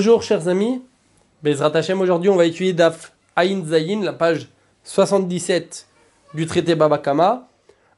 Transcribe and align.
Bonjour 0.00 0.22
chers 0.22 0.48
amis, 0.48 0.80
Bezrat 1.42 1.76
Hashem, 1.76 2.00
aujourd'hui 2.00 2.30
on 2.30 2.36
va 2.36 2.46
étudier 2.46 2.72
Daf 2.72 3.12
Aïn 3.36 3.66
Zayin, 3.66 4.02
la 4.02 4.14
page 4.14 4.48
77 4.82 5.86
du 6.32 6.46
traité 6.46 6.74
Babakama. 6.74 7.46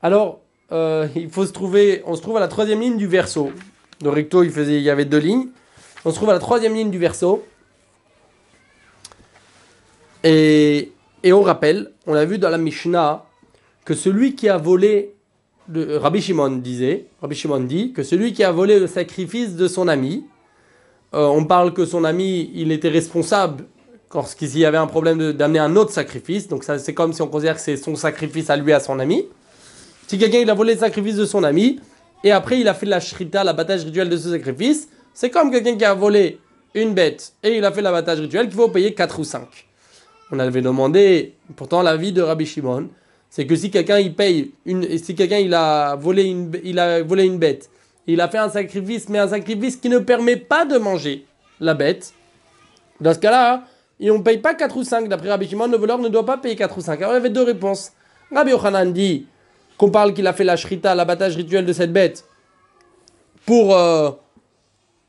Alors, 0.03 0.41
euh, 0.73 1.07
il 1.15 1.31
faut 1.31 1.47
se 1.47 1.53
trouver, 1.53 2.03
on 2.05 2.17
se 2.17 2.21
trouve 2.21 2.39
à 2.39 2.41
la 2.41 2.49
troisième 2.49 2.81
ligne 2.81 2.97
du 2.97 3.07
verso. 3.07 3.53
Le 4.03 4.11
recto, 4.11 4.43
il, 4.43 4.51
faisait, 4.51 4.79
il 4.79 4.83
y 4.83 4.91
avait 4.91 5.05
deux 5.05 5.19
lignes. 5.19 5.51
On 6.05 6.11
se 6.11 6.17
trouve 6.17 6.31
à 6.31 6.33
la 6.33 6.41
troisième 6.41 6.75
ligne 6.75 6.91
du 6.91 6.99
verso. 6.99 7.47
Et, 10.25 10.91
et 11.23 11.33
on 11.33 11.43
rappelle, 11.43 11.93
on 12.09 12.15
l'a 12.15 12.25
vu 12.25 12.39
dans 12.39 12.51
la 12.51 12.59
Mishnah, 12.59 13.25
que 13.85 13.95
celui 13.95 14.35
qui 14.35 14.49
a 14.49 14.57
volé, 14.57 15.15
le, 15.69 15.99
Rabbi 15.99 16.21
Shimon 16.21 16.57
disait, 16.57 17.07
Rabbi 17.21 17.37
Shimon 17.37 17.61
dit 17.61 17.93
que 17.93 18.03
celui 18.03 18.33
qui 18.33 18.43
a 18.43 18.51
volé 18.51 18.81
le 18.81 18.89
sacrifice 18.89 19.55
de 19.55 19.69
son 19.69 19.87
ami, 19.87 20.25
euh, 21.15 21.27
on 21.27 21.45
parle 21.45 21.75
que 21.75 21.85
son 21.85 22.05
ami, 22.05 22.51
il 22.55 22.73
était 22.73 22.89
responsable 22.89 23.65
lorsqu'il 24.15 24.59
y 24.59 24.65
avait 24.65 24.79
un 24.79 24.87
problème 24.87 25.33
d'amener 25.33 25.59
un 25.59 25.77
autre 25.77 25.91
sacrifice. 25.91 26.49
Donc 26.49 26.65
ça, 26.65 26.79
c'est 26.79 26.95
comme 26.95 27.13
si 27.13 27.23
on 27.23 27.29
considère 27.29 27.57
que 27.57 27.61
c'est 27.61 27.77
son 27.77 27.97
sacrifice 27.97 28.51
à 28.51 28.57
lui, 28.57 28.73
à 28.73 28.81
son 28.81 28.99
ami. 28.99 29.27
Si 30.07 30.19
quelqu'un 30.19 30.39
il 30.39 30.51
a 30.51 30.55
volé 30.55 30.75
le 30.75 30.81
sacrifice 30.81 31.17
de 31.17 31.25
son 31.25 31.45
ami, 31.45 31.81
et 32.25 32.31
après 32.31 32.61
il 32.61 32.69
a 32.69 32.75
fait 32.75 32.87
la 32.87 33.01
shrita, 33.01 33.45
l'abattage 33.45 33.85
rituel 33.85 34.09
de 34.09 34.17
ce 34.17 34.31
sacrifice, 34.31 34.89
c'est 35.15 35.31
comme 35.31 35.51
quelqu'un 35.51 35.77
qui 35.77 35.85
a 35.85 35.95
volé 35.95 36.39
une 36.75 36.95
bête 36.95 37.35
et 37.43 37.57
il 37.57 37.65
a 37.65 37.73
fait 37.73 37.83
l'abattage 37.83 38.21
rituel 38.21 38.47
qu'il 38.47 38.57
faut 38.57 38.69
payer 38.69 38.95
4 38.95 39.19
ou 39.19 39.25
5. 39.25 39.47
On 40.31 40.39
avait 40.39 40.63
demandé, 40.63 41.35
pourtant 41.57 41.83
l'avis 41.83 42.13
de 42.13 42.23
Rabbi 42.23 42.47
Shimon, 42.47 42.89
c'est 43.29 43.47
que 43.47 43.57
si 43.57 43.71
quelqu'un 43.71 43.99
il 43.99 44.15
paye 44.15 44.53
une, 44.65 44.99
si 44.99 45.15
quelqu'un 45.15 45.39
il 45.39 45.47
il 45.47 45.55
a 45.55 45.97
volé 45.97 47.25
une 47.25 47.39
bête 47.39 47.71
il 48.07 48.21
a 48.21 48.29
fait 48.29 48.39
un 48.39 48.49
sacrifice, 48.49 49.09
mais 49.09 49.19
un 49.19 49.29
sacrifice 49.29 49.77
qui 49.77 49.89
ne 49.89 49.99
permet 49.99 50.37
pas 50.37 50.65
de 50.65 50.79
manger 50.79 51.27
la 51.61 51.75
bête. 51.75 52.13
Dans 53.01 53.15
ce 53.15 53.19
cas-là, 53.19 53.65
on 54.01 54.19
ne 54.19 54.23
paye 54.23 54.39
pas 54.39 54.55
4 54.55 54.77
ou 54.77 54.85
5. 54.85 55.09
D'après 55.09 55.29
Rabbi 55.29 55.49
Shimon, 55.49 55.69
le 55.69 55.77
voleur 55.77 55.99
ne 55.99 56.09
doit 56.09 56.27
pas 56.27 56.39
payer 56.39 56.57
4 56.57 56.77
ou 56.77 56.81
5. 56.81 57.01
Alors 57.01 57.13
il 57.13 57.15
y 57.15 57.17
avait 57.19 57.31
deux 57.31 57.43
réponses. 57.45 57.93
Rabbi 58.33 58.51
Yochanan 58.51 58.93
dit 58.93 59.27
qu'on 59.79 59.91
parle 59.91 60.15
qu'il 60.15 60.27
a 60.27 60.33
fait 60.33 60.45
la 60.45 60.57
shrita, 60.57 60.95
l'abattage 60.95 61.37
rituel 61.37 61.65
de 61.65 61.73
cette 61.73 61.93
bête, 61.93 62.25
pour. 63.47 63.77
Euh, 63.77 64.11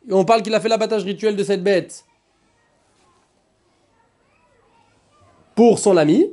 on 0.10 0.26
parle 0.26 0.42
qu'il 0.42 0.54
a 0.54 0.60
fait 0.60 0.70
l'abattage 0.70 1.04
rituel 1.04 1.36
de 1.36 1.44
cette 1.44 1.64
bête 1.64 2.06
pour 5.56 5.80
son 5.80 5.98
ami. 5.98 6.30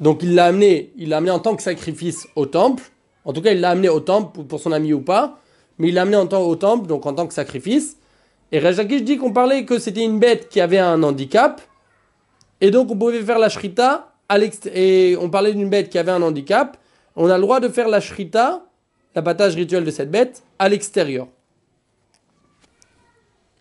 Donc 0.00 0.22
il 0.22 0.34
l'a 0.34 0.46
amené, 0.46 0.92
il 0.96 1.10
l'a 1.10 1.18
amené 1.18 1.30
en 1.30 1.38
tant 1.38 1.56
que 1.56 1.62
sacrifice 1.62 2.26
au 2.36 2.46
temple. 2.46 2.82
En 3.28 3.34
tout 3.34 3.42
cas, 3.42 3.52
il 3.52 3.60
l'a 3.60 3.68
amené 3.68 3.90
au 3.90 4.00
temple 4.00 4.42
pour 4.44 4.58
son 4.58 4.72
ami 4.72 4.94
ou 4.94 5.02
pas, 5.02 5.38
mais 5.76 5.88
il 5.88 5.94
l'a 5.94 6.02
amené 6.02 6.16
en 6.16 6.26
au 6.26 6.56
temple, 6.56 6.86
donc 6.86 7.04
en 7.04 7.12
tant 7.12 7.26
que 7.26 7.34
sacrifice. 7.34 7.98
Et 8.52 8.58
Rejakish 8.58 9.02
dit 9.02 9.18
qu'on 9.18 9.34
parlait 9.34 9.66
que 9.66 9.78
c'était 9.78 10.02
une 10.02 10.18
bête 10.18 10.48
qui 10.48 10.62
avait 10.62 10.78
un 10.78 11.02
handicap, 11.02 11.60
et 12.62 12.70
donc 12.70 12.90
on 12.90 12.96
pouvait 12.96 13.20
faire 13.20 13.38
la 13.38 13.50
shrita, 13.50 14.14
et 14.74 15.14
on 15.20 15.28
parlait 15.28 15.52
d'une 15.52 15.68
bête 15.68 15.90
qui 15.90 15.98
avait 15.98 16.10
un 16.10 16.22
handicap, 16.22 16.78
on 17.16 17.28
a 17.28 17.36
le 17.36 17.42
droit 17.42 17.60
de 17.60 17.68
faire 17.68 17.88
la 17.88 18.00
shrita, 18.00 18.64
l'abattage 19.14 19.56
rituel 19.56 19.84
de 19.84 19.90
cette 19.90 20.10
bête, 20.10 20.42
à 20.58 20.70
l'extérieur. 20.70 21.28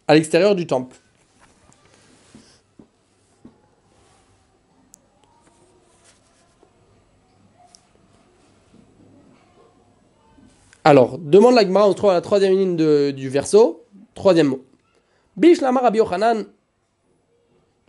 À 0.07 0.15
l'extérieur 0.15 0.55
du 0.55 0.65
temple. 0.65 0.95
Alors, 10.89 11.17
demande 11.17 11.55
la 11.55 11.63
Gemara, 11.63 11.85
on 11.85 11.91
se 11.91 11.97
trouve 11.97 12.11
à 12.11 12.13
la 12.13 12.21
troisième 12.21 12.57
ligne 12.57 13.11
du 13.11 13.27
verso, 13.27 13.83
troisième 14.15 14.47
mot. 14.47 14.61
Bish 15.35 15.59
Lamar 15.59 15.83
Rabbi 15.83 15.97
Yochanan, 15.97 16.45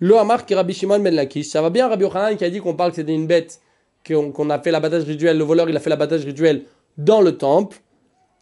le 0.00 0.17
Amar 0.17 0.45
qui 0.45 0.53
Rabbi 0.53 0.75
Shimon 0.75 0.99
ben 0.99 1.15
Lakish. 1.15 1.47
Ça 1.47 1.62
va 1.62 1.71
bien 1.71 1.87
Rabbi 1.87 2.03
Yochanan 2.03 2.37
qui 2.37 2.45
a 2.45 2.50
dit 2.50 2.59
qu'on 2.59 2.75
parle 2.75 2.91
que 2.91 2.97
c'était 2.97 3.15
une 3.15 3.28
bête, 3.28 3.61
qu'on 4.05 4.50
a 4.50 4.59
fait 4.59 4.73
l'abattage 4.73 5.05
rituel, 5.05 5.39
le 5.39 5.45
voleur 5.45 5.71
il 5.71 5.77
a 5.77 5.78
fait 5.78 5.91
l'abattage 5.91 6.25
rituel 6.25 6.65
dans 6.97 7.21
le 7.21 7.39
temple, 7.39 7.77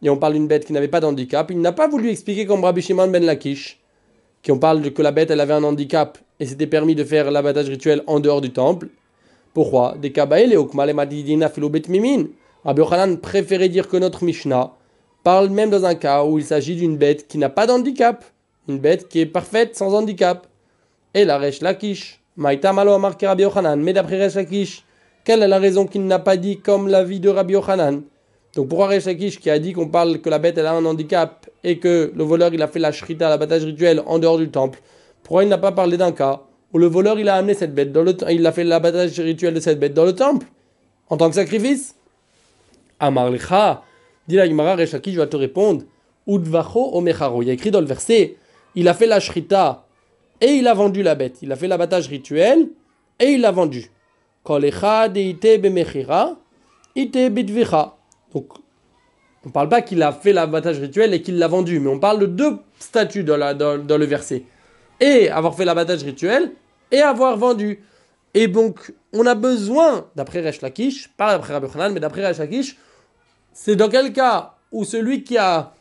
et 0.01 0.09
on 0.09 0.17
parle 0.17 0.33
d'une 0.33 0.47
bête 0.47 0.65
qui 0.65 0.73
n'avait 0.73 0.87
pas 0.87 1.01
d'handicap. 1.01 1.51
Il 1.51 1.61
n'a 1.61 1.71
pas 1.71 1.87
voulu 1.87 2.09
expliquer 2.09 2.47
comme 2.47 2.63
Rabbi 2.63 2.81
Shimon 2.81 3.09
ben 3.09 3.23
Lakish, 3.23 3.79
qui 4.41 4.51
on 4.51 4.57
parle 4.57 4.81
de 4.81 4.89
que 4.89 5.03
la 5.03 5.11
bête 5.11 5.29
elle 5.29 5.39
avait 5.39 5.53
un 5.53 5.63
handicap 5.63 6.17
et 6.39 6.47
c'était 6.47 6.65
permis 6.65 6.95
de 6.95 7.03
faire 7.03 7.29
l'abattage 7.29 7.69
rituel 7.69 8.01
en 8.07 8.19
dehors 8.19 8.41
du 8.41 8.51
temple. 8.51 8.87
Pourquoi? 9.53 9.95
Des 10.01 10.11
kabaïl 10.11 10.51
et 10.51 10.57
okma 10.57 10.91
madidina 10.93 11.47
filobet 11.47 11.83
mimin. 11.89 12.29
Rabbi 12.65 12.81
Yochanan 12.81 13.17
préférait 13.17 13.69
dire 13.69 13.87
que 13.87 13.97
notre 13.97 14.23
Mishnah 14.23 14.71
parle 15.23 15.49
même 15.49 15.69
dans 15.69 15.85
un 15.85 15.95
cas 15.95 16.23
où 16.23 16.39
il 16.39 16.45
s'agit 16.45 16.75
d'une 16.75 16.97
bête 16.97 17.27
qui 17.27 17.37
n'a 17.37 17.49
pas 17.49 17.67
d'handicap, 17.67 18.23
une 18.67 18.79
bête 18.79 19.07
qui 19.07 19.19
est 19.19 19.25
parfaite 19.25 19.75
sans 19.75 19.93
handicap. 19.93 20.47
Et 21.13 21.25
la 21.25 21.37
Resh 21.37 21.61
Lakish, 21.61 22.21
Maïta 22.35 22.73
Malo 22.73 22.91
a 22.91 22.99
marqué 22.99 23.27
Rabbi 23.27 23.43
Yochanan, 23.43 23.81
mais 23.81 23.93
d'après 23.93 24.23
Resh 24.23 24.35
Lakish, 24.35 24.83
quelle 25.23 25.43
est 25.43 25.47
la 25.47 25.59
raison 25.59 25.85
qu'il 25.85 26.05
n'a 26.05 26.19
pas 26.19 26.37
dit 26.37 26.59
comme 26.59 26.87
la 26.87 27.03
vie 27.03 27.19
de 27.19 27.29
Rabbi 27.29 27.53
Yochanan? 27.53 28.03
Donc 28.55 28.69
pourquoi 28.69 28.87
Resh 28.87 29.05
Lakish 29.05 29.39
qui 29.39 29.49
a 29.49 29.59
dit 29.59 29.73
qu'on 29.73 29.87
parle 29.87 30.19
que 30.19 30.29
la 30.29 30.39
bête 30.39 30.57
elle 30.57 30.65
a 30.65 30.73
un 30.73 30.85
handicap 30.85 31.49
et 31.63 31.79
que 31.79 32.11
le 32.15 32.23
voleur 32.23 32.53
il 32.53 32.61
a 32.61 32.67
fait 32.67 32.79
la 32.79 32.91
shrita, 32.91 33.29
l'abattage 33.29 33.63
rituel 33.65 34.01
en 34.05 34.19
dehors 34.19 34.37
du 34.37 34.49
temple, 34.49 34.79
pourquoi 35.23 35.43
il 35.43 35.49
n'a 35.49 35.57
pas 35.57 35.71
parlé 35.71 35.97
d'un 35.97 36.11
cas 36.11 36.41
où 36.73 36.77
le 36.77 36.87
voleur 36.87 37.19
il 37.19 37.27
a 37.29 37.35
amené 37.35 37.53
cette 37.53 37.73
bête 37.75 37.91
dans 37.91 38.03
le 38.03 38.15
il 38.29 38.45
a 38.45 38.51
fait 38.51 38.63
l'abattage 38.63 39.19
rituel 39.19 39.53
de 39.53 39.59
cette 39.59 39.79
bête 39.79 39.93
dans 39.93 40.05
le 40.05 40.13
temple 40.15 40.47
en 41.09 41.17
tant 41.17 41.29
que 41.29 41.35
sacrifice? 41.35 41.96
Amarlecha, 42.99 43.83
dit 44.27 44.35
la 44.35 44.47
Gemara, 44.47 44.75
Reshaki, 44.75 45.13
je 45.13 45.19
vais 45.19 45.27
te 45.27 45.37
répondre. 45.37 45.83
Udvacho. 46.27 47.01
Il 47.41 47.47
y 47.47 47.49
a 47.49 47.53
écrit 47.53 47.71
dans 47.71 47.79
le 47.79 47.85
verset, 47.85 48.35
il 48.75 48.87
a 48.87 48.93
fait 48.93 49.07
la 49.07 49.19
shrita 49.19 49.85
et 50.41 50.51
il 50.51 50.67
a 50.67 50.73
vendu 50.73 51.01
la 51.03 51.15
bête. 51.15 51.39
Il 51.41 51.51
a 51.51 51.55
fait 51.55 51.67
l'abattage 51.67 52.07
rituel 52.07 52.69
et 53.19 53.31
il 53.31 53.41
l'a 53.41 53.51
vendu. 53.51 53.91
Donc, 54.45 54.67
on 59.43 59.49
ne 59.49 59.51
parle 59.51 59.69
pas 59.69 59.81
qu'il 59.81 60.01
a 60.03 60.11
fait 60.11 60.33
l'abattage 60.33 60.79
rituel 60.79 61.13
et 61.13 61.21
qu'il 61.21 61.37
l'a 61.37 61.47
vendu, 61.47 61.79
mais 61.79 61.89
on 61.89 61.99
parle 61.99 62.19
de 62.19 62.25
deux 62.25 62.57
statuts 62.79 63.23
dans 63.23 63.37
le 63.37 64.05
verset. 64.05 64.43
Et 64.99 65.29
avoir 65.29 65.55
fait 65.55 65.65
l'abattage 65.65 66.03
rituel 66.03 66.51
et 66.91 67.01
avoir 67.01 67.37
vendu. 67.37 67.83
Et 68.33 68.47
donc, 68.47 68.93
on 69.13 69.25
a 69.25 69.35
besoin, 69.35 70.07
d'après 70.15 70.41
Resh 70.41 70.61
Lakish, 70.61 71.09
pas 71.17 71.31
d'après 71.33 71.53
Rabbi 71.53 71.67
Hanan, 71.73 71.93
mais 71.93 71.99
d'après 71.99 72.25
Resh 72.27 72.37
Lakish, 72.37 72.77
c'est 73.59 73.75
dans 73.75 73.89
quel 73.89 74.13
cas 74.13 74.53
où 74.71 74.85
celui 74.85 75.23
qui 75.23 75.35
a, 75.35 75.73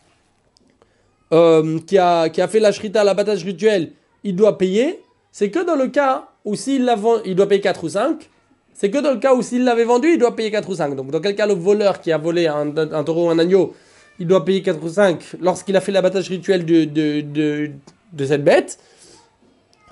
euh, 1.32 1.78
qui 1.86 1.98
a, 1.98 2.30
qui 2.30 2.40
a 2.40 2.48
fait 2.48 2.58
la 2.58 2.72
shrita, 2.72 3.04
l'abattage 3.04 3.44
rituel, 3.44 3.92
il 4.24 4.34
doit 4.34 4.56
payer, 4.56 5.02
c'est 5.30 5.50
que 5.50 5.64
dans 5.64 5.76
le 5.76 5.88
cas 5.88 6.30
où 6.46 6.54
s'il 6.56 6.86
l'a 6.86 6.96
il 7.26 7.36
doit 7.36 7.46
payer 7.46 7.60
4 7.60 7.84
ou 7.84 7.88
5, 7.90 8.30
c'est 8.72 8.90
que 8.90 8.96
dans 8.96 9.10
le 9.10 9.18
cas 9.18 9.34
où 9.34 9.42
s'il 9.42 9.62
l'avait 9.62 9.84
vendu, 9.84 10.08
il 10.08 10.18
doit 10.18 10.34
payer 10.34 10.50
4 10.50 10.68
ou 10.70 10.74
5. 10.74 10.96
Donc 10.96 11.10
dans 11.10 11.20
quel 11.20 11.36
cas 11.36 11.46
le 11.46 11.52
voleur 11.52 12.00
qui 12.00 12.12
a 12.12 12.18
volé 12.18 12.46
un, 12.46 12.74
un 12.76 13.04
taureau 13.04 13.26
ou 13.26 13.30
un 13.30 13.38
agneau, 13.38 13.74
il 14.18 14.26
doit 14.26 14.44
payer 14.44 14.62
4 14.62 14.82
ou 14.82 14.88
5 14.88 15.36
lorsqu'il 15.40 15.76
a 15.76 15.82
fait 15.82 15.92
l'abattage 15.92 16.30
rituel 16.30 16.64
de, 16.64 16.84
de, 16.84 17.20
de, 17.20 17.70
de 18.14 18.24
cette 18.24 18.42
bête, 18.42 18.78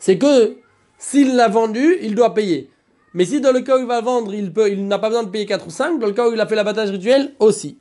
c'est 0.01 0.17
que 0.17 0.57
s'il 0.99 1.37
l'a 1.37 1.49
vendu, 1.49 1.99
il 2.01 2.15
doit 2.15 2.33
payer. 2.33 2.71
Mais 3.15 3.25
si 3.25 3.41
dans 3.41 3.53
le 3.53 3.61
cas 3.61 3.77
où 3.77 3.81
il 3.81 3.87
va 3.87 4.01
vendre, 4.01 4.35
il, 4.35 4.53
peut, 4.53 4.71
il 4.71 4.87
n'a 4.87 4.99
pas 4.99 5.09
besoin 5.09 5.23
de 5.23 5.31
payer 5.31 5.47
4 5.47 5.67
ou 5.67 5.71
5, 5.71 6.01
dans 6.01 6.09
le 6.09 6.13
cas 6.13 6.29
où 6.29 6.33
il 6.33 6.41
a 6.41 6.47
fait 6.47 6.57
l'abattage 6.57 6.91
rituel, 6.91 7.33
aussi. 7.39 7.79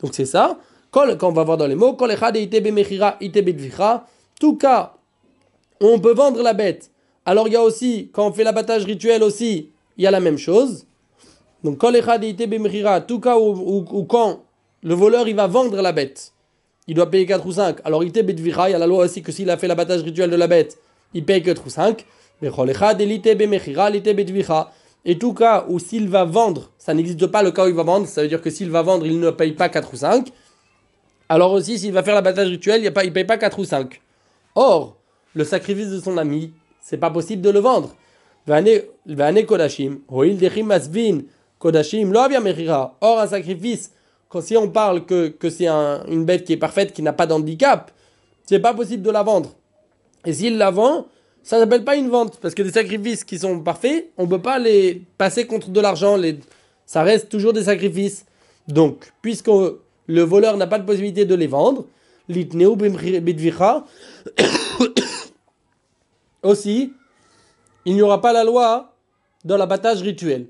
Donc 0.00 0.14
c'est 0.14 0.24
ça. 0.24 0.58
Quand, 0.90 1.22
on 1.22 1.32
va 1.32 1.44
voir 1.44 1.58
dans 1.58 1.66
les 1.66 1.74
mots, 1.74 1.96
tout 4.40 4.56
cas, 4.56 4.94
on 5.80 6.00
peut 6.00 6.14
vendre 6.14 6.42
la 6.42 6.52
bête. 6.54 6.90
Alors 7.24 7.48
il 7.48 7.52
y 7.52 7.56
a 7.56 7.62
aussi, 7.62 8.10
quand 8.12 8.26
on 8.28 8.32
fait 8.32 8.44
l'abattage 8.44 8.84
rituel 8.84 9.22
aussi, 9.22 9.70
il 9.96 10.04
y 10.04 10.06
a 10.06 10.10
la 10.10 10.20
même 10.20 10.38
chose. 10.38 10.86
Donc 11.62 11.78
tout 11.78 13.20
cas 13.20 13.38
où, 13.38 14.06
quand 14.08 14.42
le 14.82 14.94
voleur 14.94 15.28
il 15.28 15.36
va 15.36 15.46
vendre 15.46 15.80
la 15.80 15.92
bête, 15.92 16.32
il 16.88 16.94
doit 16.94 17.10
payer 17.10 17.26
4 17.26 17.46
ou 17.46 17.52
5. 17.52 17.78
Alors 17.84 18.02
il 18.02 18.14
y 18.14 18.74
a 18.74 18.78
la 18.78 18.86
loi 18.86 19.04
aussi 19.04 19.22
que 19.22 19.32
s'il 19.32 19.48
a 19.50 19.56
fait 19.56 19.68
l'abattage 19.68 20.02
rituel 20.02 20.30
de 20.30 20.36
la 20.36 20.46
bête, 20.46 20.78
il 21.14 21.24
paye 21.24 21.42
4 21.42 21.66
ou 21.66 21.70
5. 21.70 22.04
Et 25.04 25.18
tout 25.18 25.34
cas 25.34 25.64
où 25.68 25.78
s'il 25.78 26.08
va 26.08 26.24
vendre, 26.24 26.70
ça 26.78 26.94
n'existe 26.94 27.26
pas 27.26 27.42
le 27.42 27.50
cas 27.50 27.64
où 27.64 27.68
il 27.68 27.74
va 27.74 27.82
vendre, 27.82 28.06
ça 28.06 28.22
veut 28.22 28.28
dire 28.28 28.40
que 28.40 28.50
s'il 28.50 28.70
va 28.70 28.82
vendre, 28.82 29.06
il 29.06 29.18
ne 29.20 29.30
paye 29.30 29.52
pas 29.52 29.68
4 29.68 29.92
ou 29.92 29.96
5. 29.96 30.28
Alors 31.28 31.52
aussi, 31.52 31.78
s'il 31.78 31.92
va 31.92 32.02
faire 32.02 32.14
l'abattage 32.14 32.48
rituel, 32.48 32.80
il 32.82 32.84
ne 32.84 32.90
paye 32.90 33.10
pas 33.24 33.36
4 33.36 33.58
ou 33.58 33.64
5. 33.64 34.00
Or, 34.54 34.96
le 35.34 35.44
sacrifice 35.44 35.88
de 35.88 36.00
son 36.00 36.18
ami, 36.18 36.52
c'est 36.80 36.98
pas 36.98 37.10
possible 37.10 37.42
de 37.42 37.50
le 37.50 37.60
vendre. 37.60 37.94
Or, 43.00 43.20
un 43.20 43.26
sacrifice, 43.26 43.92
quand 44.28 44.40
si 44.40 44.56
on 44.56 44.68
parle 44.68 45.04
que, 45.04 45.34
c'est 45.48 45.68
une 45.68 46.24
bête 46.24 46.44
qui 46.44 46.52
est 46.54 46.56
parfaite, 46.56 46.92
qui 46.92 47.02
n'a 47.02 47.12
pas 47.12 47.26
d'handicap, 47.26 47.92
c'est 48.44 48.60
pas 48.60 48.74
possible 48.74 49.02
de 49.02 49.10
la 49.10 49.22
vendre. 49.22 49.50
Et 50.24 50.32
s'il 50.32 50.58
la 50.58 50.70
vend, 50.70 51.06
ça 51.42 51.58
s'appelle 51.58 51.84
pas 51.84 51.96
une 51.96 52.08
vente, 52.08 52.38
parce 52.40 52.54
que 52.54 52.62
des 52.62 52.72
sacrifices 52.72 53.24
qui 53.24 53.38
sont 53.38 53.60
parfaits, 53.60 54.10
on 54.16 54.26
peut 54.28 54.40
pas 54.40 54.58
les 54.58 55.02
passer 55.18 55.46
contre 55.46 55.70
de 55.70 55.80
l'argent, 55.80 56.16
ça 56.86 57.02
reste 57.02 57.28
toujours 57.28 57.52
des 57.52 57.64
sacrifices. 57.64 58.24
Donc, 58.68 59.12
puisque 59.22 59.50
le 60.06 60.22
voleur 60.22 60.56
n'a 60.56 60.66
pas 60.68 60.78
de 60.78 60.84
possibilité 60.84 61.24
de 61.24 61.34
les 61.34 61.48
vendre, 61.48 61.86
aussi, 66.42 66.92
il 67.84 67.94
n'y 67.94 68.02
aura 68.02 68.20
pas 68.20 68.32
la 68.32 68.44
loi 68.44 68.94
dans 69.44 69.56
l'abattage 69.56 70.02
rituel. 70.02 70.46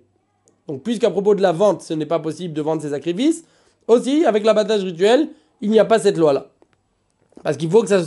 Donc, 0.68 0.82
puisqu'à 0.82 1.10
propos 1.10 1.34
de 1.34 1.40
la 1.42 1.52
vente, 1.52 1.80
ce 1.82 1.94
n'est 1.94 2.06
pas 2.06 2.18
possible 2.18 2.52
de 2.52 2.60
vendre 2.60 2.82
ses 2.82 2.90
sacrifices, 2.90 3.44
aussi, 3.88 4.24
avec 4.24 4.44
l'abattage 4.44 4.84
rituel, 4.84 5.30
il 5.60 5.70
n'y 5.70 5.78
a 5.78 5.84
pas 5.84 5.98
cette 5.98 6.18
loi-là. 6.18 6.51
Parce 7.42 7.56
qu'il 7.56 7.70
faut 7.70 7.82
que 7.82 7.88
ça 7.88 8.00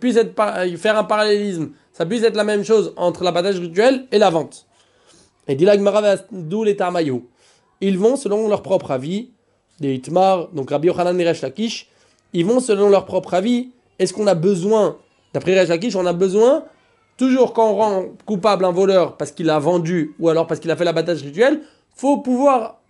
puisse 0.00 0.16
être 0.16 0.34
faire 0.78 0.98
un 0.98 1.04
parallélisme, 1.04 1.70
ça 1.92 2.06
puisse 2.06 2.22
être 2.22 2.36
la 2.36 2.44
même 2.44 2.64
chose 2.64 2.92
entre 2.96 3.24
l'abattage 3.24 3.58
rituel 3.58 4.06
et 4.12 4.18
la 4.18 4.30
vente. 4.30 4.66
Et 5.48 5.54
dit 5.54 5.66
d'où 6.32 6.64
les 6.64 6.76
Tamayou. 6.76 7.26
Ils 7.80 7.98
vont 7.98 8.16
selon 8.16 8.48
leur 8.48 8.62
propre 8.62 8.90
avis, 8.90 9.30
des 9.80 9.94
Itmar, 9.94 10.48
donc 10.48 10.70
Rabbi 10.70 10.88
Yochanan 10.88 11.20
et 11.20 11.28
Resh 11.28 11.42
Lakish, 11.42 11.88
ils 12.32 12.44
vont 12.44 12.60
selon 12.60 12.88
leur 12.88 13.04
propre 13.04 13.34
avis. 13.34 13.70
Est-ce 13.98 14.12
qu'on 14.12 14.26
a 14.26 14.34
besoin, 14.34 14.96
d'après 15.34 15.58
Resh 15.58 15.68
Lakish, 15.68 15.96
on 15.96 16.06
a 16.06 16.12
besoin, 16.12 16.64
toujours 17.16 17.52
quand 17.52 17.70
on 17.70 17.76
rend 17.76 18.04
coupable 18.24 18.64
un 18.64 18.72
voleur 18.72 19.16
parce 19.16 19.32
qu'il 19.32 19.50
a 19.50 19.58
vendu 19.58 20.14
ou 20.18 20.28
alors 20.28 20.46
parce 20.46 20.60
qu'il 20.60 20.70
a 20.70 20.76
fait 20.76 20.84
l'abattage 20.84 21.22
rituel, 21.22 21.62
faut 21.94 22.18
pouvoir 22.18 22.80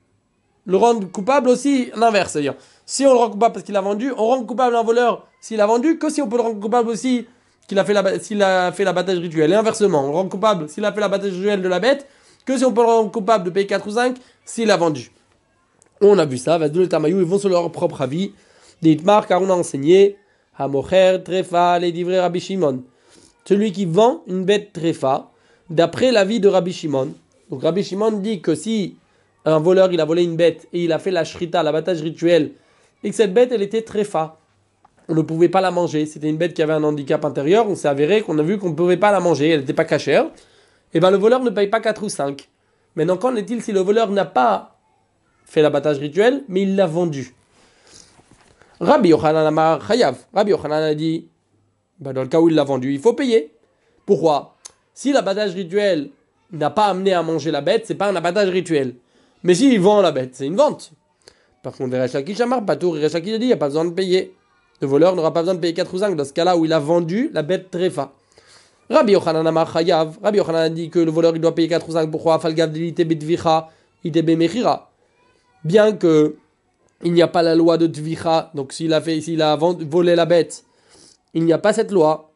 le 0.66 0.76
rendre 0.76 1.10
coupable 1.10 1.48
aussi 1.48 1.90
l'inverse. 1.96 2.32
C'est-à-dire, 2.32 2.54
si 2.84 3.06
on 3.06 3.12
le 3.12 3.18
rend 3.18 3.30
coupable 3.30 3.54
parce 3.54 3.64
qu'il 3.64 3.76
a 3.76 3.80
vendu, 3.80 4.12
on 4.16 4.26
rend 4.26 4.44
coupable 4.44 4.76
un 4.76 4.82
voleur 4.82 5.26
s'il 5.40 5.60
a 5.60 5.66
vendu, 5.66 5.98
que 5.98 6.10
si 6.10 6.20
on 6.20 6.28
peut 6.28 6.36
le 6.36 6.42
rendre 6.42 6.60
coupable 6.60 6.90
aussi 6.90 7.26
qu'il 7.66 7.78
a 7.78 7.84
fait 7.84 8.22
s'il 8.22 8.42
a 8.42 8.72
fait 8.72 8.84
l'abattage 8.84 9.18
rituel. 9.18 9.52
Et 9.52 9.54
inversement, 9.54 10.04
on 10.04 10.08
le 10.08 10.14
rend 10.14 10.28
coupable 10.28 10.68
s'il 10.68 10.84
a 10.84 10.92
fait 10.92 11.00
l'abattage 11.00 11.32
rituel 11.32 11.62
de 11.62 11.68
la 11.68 11.80
bête, 11.80 12.06
que 12.44 12.56
si 12.56 12.64
on 12.64 12.72
peut 12.72 12.82
le 12.82 12.88
rendre 12.88 13.10
coupable 13.10 13.44
de 13.44 13.50
payer 13.50 13.66
4 13.66 13.86
ou 13.86 13.90
5 13.90 14.16
s'il 14.44 14.70
a 14.70 14.76
vendu. 14.76 15.10
On 16.00 16.18
a 16.18 16.26
vu 16.26 16.36
ça, 16.36 16.58
le 16.58 16.88
Tamayou, 16.88 17.18
ils 17.20 17.24
vont 17.24 17.38
sur 17.38 17.48
leur 17.48 17.70
propre 17.72 18.02
avis. 18.02 18.32
Ditmar, 18.82 19.26
car 19.26 19.40
on 19.40 19.48
a 19.48 19.54
enseigné, 19.54 20.16
Hamocher, 20.58 21.20
Trefa, 21.24 21.78
les 21.78 21.92
divrei 21.92 22.20
Rabbi 22.20 22.40
Shimon. 22.40 22.82
Celui 23.46 23.72
qui 23.72 23.86
vend 23.86 24.22
une 24.26 24.44
bête 24.44 24.72
Trefa, 24.72 25.30
d'après 25.70 26.12
l'avis 26.12 26.40
de 26.40 26.48
Rabbi 26.48 26.72
Shimon. 26.72 27.14
Donc 27.50 27.62
Rabbi 27.62 27.82
Shimon 27.82 28.12
dit 28.12 28.42
que 28.42 28.54
si 28.54 28.96
un 29.46 29.58
voleur 29.60 29.92
il 29.92 30.00
a 30.00 30.04
volé 30.04 30.24
une 30.24 30.36
bête 30.36 30.68
et 30.72 30.84
il 30.84 30.92
a 30.92 30.98
fait 30.98 31.10
la 31.10 31.24
shrita, 31.24 31.62
l'abattage 31.62 32.02
rituel, 32.02 32.52
et 33.02 33.10
que 33.10 33.16
cette 33.16 33.32
bête 33.32 33.52
elle 33.52 33.62
était 33.62 33.82
Trefa, 33.82 34.38
on 35.08 35.14
ne 35.14 35.22
pouvait 35.22 35.48
pas 35.48 35.60
la 35.60 35.70
manger. 35.70 36.06
C'était 36.06 36.28
une 36.28 36.36
bête 36.36 36.54
qui 36.54 36.62
avait 36.62 36.72
un 36.72 36.82
handicap 36.82 37.24
intérieur. 37.24 37.68
On 37.68 37.74
s'est 37.74 37.88
avéré 37.88 38.22
qu'on 38.22 38.38
a 38.38 38.42
vu 38.42 38.58
qu'on 38.58 38.70
ne 38.70 38.74
pouvait 38.74 38.96
pas 38.96 39.12
la 39.12 39.20
manger. 39.20 39.50
Elle 39.50 39.60
n'était 39.60 39.72
pas 39.72 39.84
cachère. 39.84 40.24
Et 40.24 40.98
eh 40.98 41.00
bien 41.00 41.10
le 41.10 41.16
voleur 41.16 41.42
ne 41.42 41.50
paye 41.50 41.68
pas 41.68 41.80
4 41.80 42.02
ou 42.02 42.08
5. 42.08 42.48
Maintenant, 42.96 43.16
qu'en 43.16 43.36
est-il 43.36 43.62
si 43.62 43.72
le 43.72 43.80
voleur 43.80 44.10
n'a 44.10 44.24
pas 44.24 44.78
fait 45.44 45.62
l'abattage 45.62 45.98
rituel, 45.98 46.42
mais 46.48 46.62
il 46.62 46.74
l'a 46.74 46.86
vendu? 46.86 47.34
Rabbi 48.80 49.10
Yochanan 49.10 49.46
Amar. 49.46 49.80
Rabbi 49.80 50.52
a 50.52 50.94
dit 50.94 51.28
bah, 52.00 52.12
dans 52.12 52.22
le 52.22 52.28
cas 52.28 52.40
où 52.40 52.48
il 52.48 52.54
l'a 52.54 52.64
vendu, 52.64 52.92
il 52.92 53.00
faut 53.00 53.12
payer. 53.12 53.54
Pourquoi? 54.06 54.56
Si 54.94 55.12
l'abattage 55.12 55.54
rituel 55.54 56.10
n'a 56.52 56.70
pas 56.70 56.86
amené 56.86 57.12
à 57.12 57.22
manger 57.22 57.50
la 57.50 57.60
bête, 57.60 57.84
c'est 57.86 57.94
pas 57.94 58.08
un 58.08 58.16
abattage 58.16 58.48
rituel. 58.48 58.94
Mais 59.46 59.54
s'il 59.54 59.78
vend 59.78 60.00
la 60.00 60.10
bête, 60.10 60.30
c'est 60.32 60.46
une 60.46 60.56
vente. 60.56 60.90
Par 61.62 61.72
contre, 61.72 61.96
Amar 62.42 62.64
Patour, 62.64 62.96
a 62.96 63.08
dit 63.20 63.30
il 63.30 63.38
n'y 63.38 63.52
a 63.52 63.56
pas 63.56 63.68
besoin 63.68 63.84
de 63.84 63.90
payer. 63.90 64.34
Le 64.80 64.88
voleur 64.88 65.14
n'aura 65.14 65.32
pas 65.32 65.42
besoin 65.42 65.54
de 65.54 65.60
payer 65.60 65.72
4 65.72 65.94
ou 65.94 65.98
5 65.98 66.16
dans 66.16 66.24
ce 66.24 66.32
cas-là 66.32 66.56
où 66.56 66.64
il 66.64 66.72
a 66.72 66.80
vendu 66.80 67.30
la 67.32 67.42
bête 67.42 67.70
tréfa. 67.70 68.12
Rabbi 68.90 69.12
Yochanan 69.12 69.46
Amar 69.46 69.72
Chayav. 69.72 70.18
Rabbi 70.20 70.38
Yochanan 70.38 70.62
a 70.62 70.68
dit 70.68 70.90
que 70.90 70.98
le 70.98 71.12
voleur 71.12 71.32
il 71.36 71.40
doit 71.40 71.54
payer 71.54 71.68
4 71.68 71.88
ou 71.88 71.92
5. 71.92 72.10
Pourquoi? 72.10 72.40
Falgav 72.40 72.70
Bitvicha, 72.70 73.68
Mechira. 74.04 74.90
Bien 75.62 75.92
que 75.92 76.34
il 77.04 77.12
n'y 77.12 77.22
a 77.22 77.28
pas 77.28 77.42
la 77.42 77.54
loi 77.54 77.78
de 77.78 77.86
Tvicha, 77.86 78.50
donc 78.52 78.72
s'il 78.72 78.92
a, 78.92 79.00
fait, 79.00 79.20
s'il 79.20 79.42
a 79.42 79.54
volé 79.54 80.16
la 80.16 80.26
bête, 80.26 80.64
il 81.34 81.44
n'y 81.44 81.52
a 81.52 81.58
pas 81.58 81.72
cette 81.72 81.92
loi. 81.92 82.32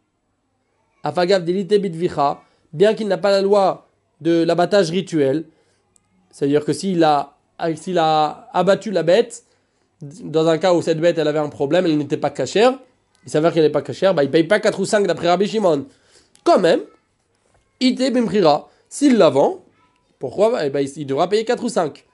Afagav 1.02 1.42
Bitvicha, 1.42 2.40
bien 2.72 2.94
qu'il 2.94 3.08
n'a 3.08 3.18
pas 3.18 3.32
la 3.32 3.42
loi 3.42 3.88
de 4.20 4.44
l'abattage 4.44 4.90
rituel, 4.90 5.46
c'est-à-dire 6.30 6.64
que 6.64 6.72
s'il 6.72 7.02
a, 7.04 7.36
s'il 7.76 7.98
a 7.98 8.48
abattu 8.52 8.90
la 8.90 9.02
bête, 9.02 9.44
dans 10.02 10.46
un 10.48 10.58
cas 10.58 10.72
où 10.72 10.82
cette 10.82 11.00
bête 11.00 11.18
elle 11.18 11.28
avait 11.28 11.38
un 11.38 11.48
problème, 11.48 11.86
elle 11.86 11.98
n'était 11.98 12.16
pas 12.16 12.30
cachère, 12.30 12.78
il 13.24 13.30
s'avère 13.30 13.52
qu'elle 13.52 13.64
n'est 13.64 13.70
pas 13.70 13.82
cachère, 13.82 14.14
bah, 14.14 14.22
il 14.22 14.26
ne 14.26 14.32
paye 14.32 14.44
pas 14.44 14.60
4 14.60 14.80
ou 14.80 14.84
5 14.84 15.06
d'après 15.06 15.28
Rabbi 15.28 15.46
Shimon. 15.46 15.86
Quand 16.44 16.58
même, 16.58 16.80
ite 17.80 18.00
bimchira, 18.12 18.68
s'il 18.88 19.16
la 19.18 19.30
vend, 19.30 19.64
pourquoi 20.18 20.64
eh 20.64 20.70
ben, 20.70 20.86
Il 20.96 21.06
devra 21.06 21.28
payer 21.28 21.44
4 21.44 21.62
ou 21.64 21.68
5. 21.68 22.04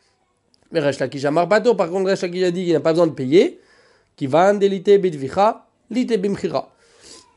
Mais 0.72 0.80
Resh 0.80 0.98
Lakish 0.98 1.22
bateau, 1.22 1.74
par 1.74 1.90
contre 1.90 2.10
Resh 2.10 2.22
Lakish 2.22 2.42
a 2.42 2.50
dit 2.50 2.64
qu'il 2.64 2.72
n'a 2.72 2.80
pas 2.80 2.92
besoin 2.92 3.06
de 3.06 3.12
payer, 3.12 3.60
qui 4.16 4.26
va 4.26 4.52
lite 4.52 4.90
bimchira. 6.20 6.72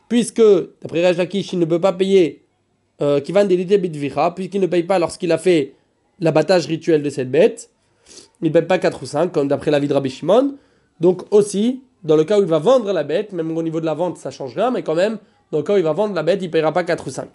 Puisque, 0.08 0.42
d'après 0.82 1.08
Resh 1.08 1.18
Lakish, 1.18 1.54
il 1.54 1.60
ne 1.60 1.66
peut 1.66 1.80
pas 1.80 1.94
payer, 1.94 2.44
euh, 3.02 3.22
qui 3.22 3.32
va 3.32 3.46
delite 3.46 3.74
bitvicha, 3.80 4.32
puisqu'il 4.32 4.60
ne 4.60 4.68
paye 4.68 4.84
pas 4.84 4.98
lorsqu'il 4.98 5.32
a 5.32 5.38
fait 5.38 5.76
l'abattage 6.20 6.66
rituel 6.68 7.04
de 7.04 7.10
cette 7.10 7.32
bête, 7.32 7.70
il 8.42 8.48
ne 8.48 8.54
paye 8.54 8.64
pas 8.64 8.78
4 8.78 9.04
ou 9.04 9.06
5, 9.06 9.32
comme 9.32 9.48
d'après 9.48 9.72
l'avis 9.72 9.88
de 9.88 9.94
Rabbi 9.94 10.10
Shimon. 10.10 10.56
Donc 11.00 11.24
aussi, 11.32 11.82
dans 12.04 12.16
le 12.16 12.24
cas 12.24 12.40
où 12.40 12.42
il 12.42 12.48
va 12.48 12.60
vendre 12.60 12.92
la 12.92 13.04
bête, 13.04 13.34
même 13.34 13.56
au 13.56 13.64
niveau 13.64 13.80
de 13.80 13.86
la 13.86 13.94
vente, 13.94 14.18
ça 14.18 14.32
change 14.32 14.56
rien, 14.56 14.72
mais 14.72 14.84
quand 14.84 14.96
même, 14.96 15.18
dans 15.52 15.60
le 15.60 15.64
cas 15.64 15.74
où 15.74 15.78
il 15.78 15.84
va 15.84 15.94
vendre 15.94 16.14
la 16.14 16.24
bête, 16.24 16.40
il 16.42 16.48
ne 16.48 16.52
paiera 16.52 16.72
pas 16.72 16.84
4 16.84 17.08
ou 17.08 17.10
5. 17.10 17.28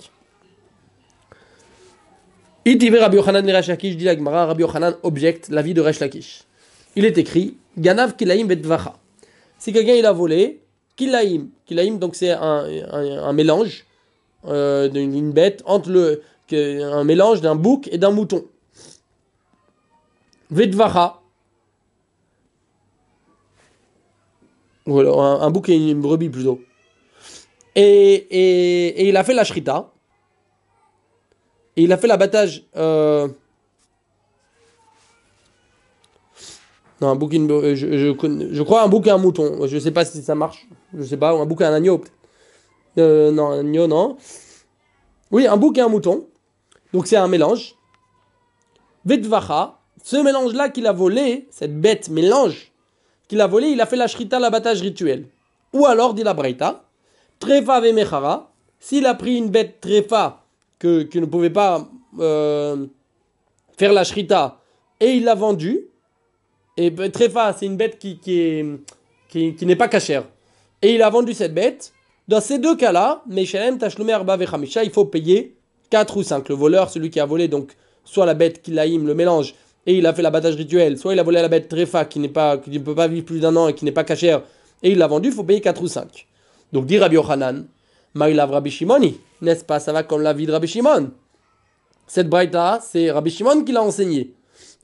Itivé 2.67 2.99
Rabbi 2.99 3.17
Yochanan 3.17 3.45
Lakish, 3.47 3.97
dit 3.97 4.05
la 4.05 4.17
Gemara, 4.17 4.47
Rabbi 4.47 4.63
Yochanan 4.63 4.95
objecte 5.03 5.49
l'avis 5.51 5.75
de 5.75 5.83
Resh 5.83 6.01
Lakish. 6.01 6.45
Il 6.97 7.05
est 7.05 7.19
écrit, 7.19 7.57
Ganav 7.77 8.17
Kilaim 8.17 8.47
Betvacha. 8.47 8.95
Si 9.59 9.73
quelqu'un 9.73 9.95
il 9.95 10.07
a 10.07 10.13
volé, 10.13 10.61
Kilaim, 10.97 11.49
Kilaim 11.67 11.97
donc 11.97 12.15
c'est 12.15 12.31
un, 12.31 12.65
un, 12.91 13.33
mélange 13.33 13.85
euh, 14.47 14.89
d'une 14.89 15.33
bête 15.33 15.63
entre 15.67 15.91
le, 15.91 16.23
un 16.53 17.05
mélange 17.05 17.41
d'un 17.41 17.55
bouc 17.55 17.89
et 17.91 17.99
d'un 17.99 18.11
mouton. 18.11 18.45
Vedvacha. 20.51 21.21
Ou 24.87 24.99
alors 24.99 25.23
un, 25.23 25.51
bouc 25.51 25.69
et 25.71 25.75
une 25.75 26.01
brebis 26.01 26.29
plutôt. 26.29 26.61
Et, 27.75 27.83
et, 27.83 28.87
et, 29.01 29.09
il 29.09 29.17
a 29.17 29.25
fait 29.25 29.35
la 29.35 29.45
shrita. 29.45 29.91
Et 31.77 31.83
il 31.83 31.93
a 31.93 31.97
fait 31.97 32.07
l'abattage. 32.07 32.65
Euh... 32.77 33.29
Non, 37.01 37.09
un 37.09 37.17
bouc 37.17 37.33
et 37.33 37.37
une, 37.37 37.49
je, 37.49 37.75
je, 37.75 38.53
je, 38.53 38.63
crois 38.63 38.83
un 38.83 38.89
bouc 38.89 39.07
et 39.07 39.11
un 39.11 39.19
mouton. 39.19 39.67
Je 39.67 39.79
sais 39.79 39.91
pas 39.91 40.05
si 40.05 40.23
ça 40.23 40.35
marche. 40.35 40.69
Je 40.97 41.03
sais 41.03 41.17
pas. 41.17 41.33
Un 41.33 41.47
bouc 41.47 41.63
et 41.63 41.65
un 41.65 41.73
agneau. 41.73 42.03
Euh, 42.99 43.33
non, 43.33 43.51
un 43.51 43.61
agneau, 43.61 43.87
non. 43.87 44.17
Oui, 45.31 45.47
un 45.47 45.57
bouc 45.57 45.79
et 45.79 45.81
un 45.81 45.89
mouton. 45.89 46.29
Donc 46.93 47.07
c'est 47.07 47.17
un 47.17 47.27
mélange. 47.27 47.75
Vetvacha. 49.05 49.81
Ce 50.05 50.17
mélange-là 50.17 50.69
qu'il 50.69 50.87
a 50.87 50.93
volé, 50.93 51.49
cette 51.51 51.81
bête 51.81 52.11
mélange 52.11 52.71
qu'il 53.27 53.41
a 53.41 53.47
volé, 53.47 53.69
il 53.69 53.81
a 53.81 53.87
fait 53.87 53.97
la 53.97 54.07
shrita, 54.07 54.39
l'abattage 54.39 54.83
rituel. 54.83 55.25
Ou 55.73 55.87
alors, 55.87 56.13
dit 56.13 56.23
la 56.23 56.35
Braïta, 56.35 56.85
trefa 57.41 57.81
mechara, 57.81 58.53
s'il 58.79 59.07
a 59.07 59.15
pris 59.15 59.37
une 59.37 59.49
bête 59.49 59.81
trefa 59.81 60.43
que, 60.79 61.05
que 61.05 61.19
ne 61.19 61.25
pouvait 61.25 61.49
pas 61.49 61.89
euh, 62.21 62.87
faire 63.79 63.95
la 63.95 64.05
shrita 64.05 64.61
et 65.01 65.13
il 65.13 65.25
l'a 65.25 65.35
vendue, 65.35 65.87
et 66.77 66.91
ben, 66.91 67.11
trefa 67.11 67.55
c'est 67.59 67.65
une 67.65 67.79
bête 67.79 67.99
qui, 67.99 68.19
qui, 68.19 68.63
qui, 69.31 69.55
qui 69.55 69.65
n'est 69.65 69.75
pas 69.75 69.89
cachère, 69.89 70.25
et 70.83 70.95
il 70.95 71.03
a 71.03 71.09
vendu 71.09 71.33
cette 71.33 71.55
bête, 71.55 71.95
dans 72.29 72.43
ces 72.43 72.59
deux 72.59 72.77
cas-là, 72.77 73.23
il 73.31 74.91
faut 74.93 75.05
payer 75.07 75.57
4 75.91 76.17
ou 76.17 76.23
5. 76.23 76.49
Le 76.49 76.55
voleur, 76.55 76.91
celui 76.91 77.11
qui 77.11 77.21
a 77.21 77.27
volé, 77.27 77.49
donc 77.49 77.73
soit 78.05 78.27
la 78.27 78.35
bête 78.35 78.63
qui 78.63 78.71
le 78.71 79.15
mélange, 79.15 79.55
et 79.87 79.99
il 79.99 80.07
a 80.07 80.15
fait 80.15 80.23
l'abattage 80.23 80.55
rituel, 80.55 80.99
soit 80.99 81.13
il 81.13 81.19
a 81.19 81.23
volé 81.23 81.41
la 81.43 81.49
bête 81.49 81.69
tréfa 81.69 82.05
qui, 82.05 82.19
n'est 82.19 82.29
pas, 82.29 82.59
qui 82.59 82.71
ne 82.71 82.79
peut 82.79 82.95
pas 82.95 83.09
vivre 83.09 83.25
plus 83.25 83.41
d'un 83.41 83.55
an 83.57 83.69
et 83.69 83.75
qui 83.75 83.85
n'est 83.85 83.93
pas 83.93 84.05
cachère, 84.05 84.43
et 84.83 84.91
il 84.91 84.99
l'a 84.99 85.07
vendu, 85.07 85.29
il 85.29 85.35
faut 85.35 85.45
payer 85.45 85.61
4 85.61 85.83
ou 85.83 85.89
5. 85.89 86.27
Donc 86.73 86.87
dit 86.87 86.99
Rabbi 86.99 87.17
Yochanan, 87.17 87.67
Maïlav 88.15 88.51
Rabbi 88.51 88.71
Shimoni, 88.71 89.19
n'est-ce 89.41 89.65
pas 89.65 89.81
Ça 89.81 89.93
va 89.93 90.03
comme 90.03 90.23
la 90.23 90.33
vie 90.33 90.47
de 90.47 90.53
Rabbi 90.53 90.67
Shimon. 90.67 91.11
Cette 92.07 92.29
braïta, 92.29 92.81
c'est 92.83 93.11
Rabbi 93.11 93.31
Shimon 93.31 93.65
qui 93.65 93.73
l'a 93.73 93.83
enseigné. 93.83 94.35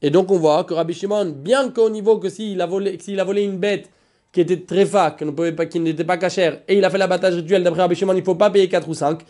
Et 0.03 0.11
donc 0.11 0.31
on 0.31 0.39
voit 0.39 0.65
que 0.65 0.75
Rabbi 0.75 0.95
Shimon, 0.95 1.27
bien 1.37 1.71
qu'au 1.71 1.91
niveau 1.91 2.19
que 2.19 2.29
s'il 2.29 2.61
a 2.61 2.67
volé, 2.67 2.99
a 3.19 3.25
volé 3.25 3.43
une 3.43 3.59
bête 3.59 3.91
qui 4.33 4.41
était 4.41 4.61
tréfa, 4.61 5.13
qui, 5.13 5.25
ne 5.25 5.31
pas, 5.31 5.67
qui 5.67 5.81
n'était 5.81 6.05
pas 6.05 6.17
cachère, 6.17 6.61
et 6.69 6.79
il 6.79 6.85
a 6.85 6.91
fait 6.91 6.99
l'abattage 6.99 7.35
rituel 7.35 7.63
d'après 7.63 7.83
Rabbi 7.83 7.95
Shimon, 7.95 8.13
il 8.13 8.21
ne 8.21 8.25
faut 8.25 8.35
pas 8.35 8.51
payer 8.51 8.69
4 8.69 8.89
ou 8.89 8.95
5, 8.95 9.21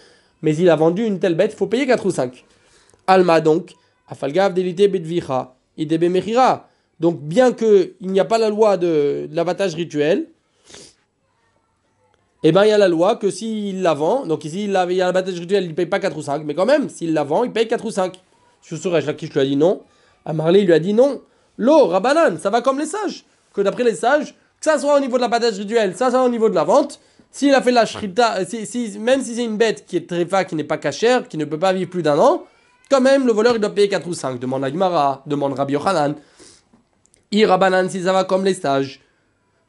mais 0.42 0.54
il 0.56 0.68
a 0.68 0.76
vendu 0.76 1.04
une 1.04 1.18
telle 1.18 1.34
bête, 1.34 1.52
il 1.54 1.56
faut 1.56 1.66
payer 1.66 1.86
4 1.86 2.06
ou 2.06 2.10
5. 2.10 2.44
Alma 3.06 3.40
donc, 3.40 3.74
Afalgav 4.08 4.54
delite 5.76 6.00
betvicha, 6.00 6.68
donc, 7.00 7.20
bien 7.20 7.52
qu'il 7.52 7.94
n'y 8.02 8.20
a 8.20 8.26
pas 8.26 8.36
la 8.36 8.50
loi 8.50 8.76
de, 8.76 9.26
l'abattage 9.32 9.74
rituel, 9.74 10.28
eh 12.42 12.52
ben, 12.52 12.64
il 12.64 12.68
y 12.68 12.72
a 12.72 12.78
la 12.78 12.88
loi 12.88 13.16
que 13.16 13.30
s'il 13.30 13.80
la 13.80 13.94
vend, 13.94 14.26
donc 14.26 14.44
ici, 14.44 14.64
il, 14.64 14.72
y 14.72 14.76
a 14.76 15.06
l'abattage 15.06 15.40
rituel, 15.40 15.64
il 15.64 15.70
ne 15.70 15.74
paye 15.74 15.86
pas 15.86 15.98
4 15.98 16.16
ou 16.16 16.22
5, 16.22 16.42
mais 16.44 16.54
quand 16.54 16.66
même, 16.66 16.90
s'il 16.90 17.14
la 17.14 17.24
vend, 17.24 17.44
il 17.44 17.52
paye 17.52 17.66
4 17.66 17.84
ou 17.84 17.90
5. 17.90 18.20
Je 18.62 18.76
serais 18.76 19.00
là 19.00 19.14
qui 19.14 19.26
lui 19.26 19.40
a 19.40 19.44
dit 19.44 19.56
non? 19.56 19.80
Il 20.26 20.66
lui 20.66 20.72
a 20.72 20.78
dit 20.78 20.92
non. 20.92 21.22
L'eau, 21.56 21.86
Rabanan, 21.86 22.38
ça 22.38 22.50
va 22.50 22.60
comme 22.60 22.78
les 22.78 22.86
sages. 22.86 23.24
Que 23.54 23.62
d'après 23.62 23.84
les 23.84 23.94
sages, 23.94 24.34
que 24.34 24.64
ça 24.64 24.78
soit 24.78 24.96
au 24.96 25.00
niveau 25.00 25.16
de 25.16 25.22
l'abattage 25.22 25.58
rituel, 25.58 25.96
ça 25.96 26.10
soit 26.10 26.22
au 26.22 26.28
niveau 26.28 26.50
de 26.50 26.54
la 26.54 26.64
vente, 26.64 27.00
S'il 27.30 27.54
a 27.54 27.62
fait 27.62 27.70
la 27.70 27.86
shrita, 27.86 28.38
même 28.98 29.22
si 29.22 29.34
c'est 29.36 29.44
une 29.44 29.56
bête 29.56 29.86
qui 29.86 29.96
est 29.96 30.08
tréfa, 30.08 30.44
qui 30.44 30.56
n'est 30.56 30.64
pas 30.64 30.78
cachère, 30.78 31.28
qui 31.28 31.38
ne 31.38 31.44
peut 31.44 31.58
pas 31.58 31.72
vivre 31.72 31.88
plus 31.88 32.02
d'un 32.02 32.18
an, 32.18 32.44
quand 32.90 33.00
même, 33.00 33.26
le 33.26 33.32
voleur, 33.32 33.54
il 33.54 33.60
doit 33.60 33.70
payer 33.74 33.88
4 33.88 34.06
ou 34.08 34.14
5. 34.14 34.38
Demande 34.38 34.62
la 34.62 35.22
demande 35.26 35.54
Rabbi 35.54 35.74
Yochanan. 35.74 36.14
Irabanan, 37.30 37.88
si 37.88 38.02
ça 38.02 38.12
va 38.12 38.24
comme 38.24 38.44
les 38.44 38.54
stages. 38.54 39.00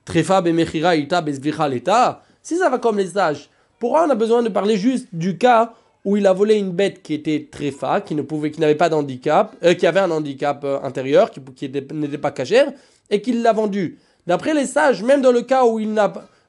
Trefa 0.06 0.42
bemechira 0.42 0.96
ita 0.96 1.22
besvicha 1.22 1.68
l'eta. 1.70 2.24
Si 2.42 2.58
ça 2.58 2.70
va 2.70 2.80
comme 2.80 2.98
les 2.98 3.08
stages, 3.08 3.50
pourquoi 3.80 4.06
on 4.08 4.10
a 4.10 4.16
besoin 4.16 4.42
de 4.42 4.50
parler 4.50 4.78
juste 4.78 5.08
du 5.14 5.38
cas 5.38 5.74
où 6.04 6.18
il 6.18 6.26
a 6.26 6.34
volé 6.34 6.56
une 6.56 6.72
bête 6.72 7.04
qui 7.04 7.14
était 7.14 7.48
trefa, 7.52 8.02
qui 8.02 8.16
ne 8.16 8.24
pouvait, 8.24 8.50
qui 8.50 8.60
n'avait 8.60 8.74
pas 8.74 8.90
d'handicap, 8.90 9.56
euh, 9.64 9.76
qui 9.76 9.86
avait 9.86 10.00
un 10.00 10.10
handicap 10.10 10.64
euh, 10.64 10.80
intérieur, 10.82 11.30
qui, 11.30 11.40
qui 11.56 11.66
était- 11.66 11.86
n'était 11.94 12.18
pas 12.18 12.32
cachère, 12.32 12.74
et 13.12 13.22
qu'il 13.22 13.44
l'a 13.44 13.54
vendu. 13.54 14.00
D'après 14.26 14.56
les 14.56 14.66
sages, 14.66 15.04
même 15.04 15.22
dans 15.22 15.32
le 15.32 15.44
cas 15.44 15.64
où 15.66 15.80
il 15.80 15.90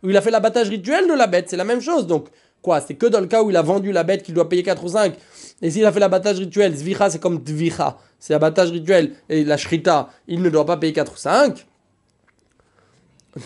où 0.03 0.11
il 0.11 0.17
a 0.17 0.21
fait 0.23 0.31
l'abattage 0.31 0.69
rituel 0.71 1.07
de 1.07 1.13
la 1.13 1.27
bête, 1.27 1.49
c'est 1.51 1.57
la 1.59 1.65
même 1.65 1.81
chose. 1.81 2.07
Donc, 2.07 2.29
quoi, 2.63 2.81
c'est 2.81 2.95
que 2.95 3.07
dans 3.07 3.21
le 3.21 3.27
cas 3.27 3.43
où 3.43 3.51
il 3.51 3.57
a 3.57 3.63
vendu 3.63 3.93
la 3.93 4.05
bête 4.05 4.23
qu'il 4.23 4.35
doit 4.35 4.49
payer 4.49 4.63
4 4.63 4.83
ou 4.85 4.89
5. 4.89 5.15
Et 5.61 5.71
s'il 5.71 5.85
a 5.85 5.93
fait 5.93 6.01
l'abattage 6.01 6.39
rituel, 6.39 6.75
zvicha 6.75 7.11
c'est 7.11 7.21
comme 7.21 7.39
dvicha, 7.39 7.99
c'est 8.19 8.33
l'abattage 8.33 8.71
rituel, 8.71 9.15
et 9.29 9.45
la 9.45 9.57
shrita, 9.57 10.09
il 10.29 10.41
ne 10.43 10.49
doit 10.49 10.65
pas 10.65 10.77
payer 10.77 10.93
4 10.93 11.13
ou 11.13 11.17
5. 11.17 11.67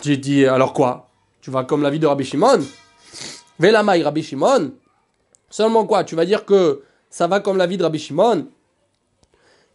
Tu 0.01 0.17
dis, 0.17 0.45
alors 0.45 0.73
quoi? 0.73 1.09
Tu 1.41 1.51
vas 1.51 1.63
comme 1.63 1.81
l'avis 1.81 1.99
de 1.99 2.07
Rabbi 2.07 2.25
Shimon? 2.25 2.59
Velamai 3.59 4.03
Rabbi 4.03 4.21
Shimon 4.21 4.73
Seulement 5.49 5.85
quoi? 5.85 6.03
Tu 6.03 6.15
vas 6.15 6.25
dire 6.25 6.45
que 6.45 6.83
ça 7.09 7.27
va 7.27 7.39
comme 7.39 7.57
l'avis 7.57 7.77
de 7.77 7.83
Rabbi 7.83 7.97
Shimon 7.97 8.47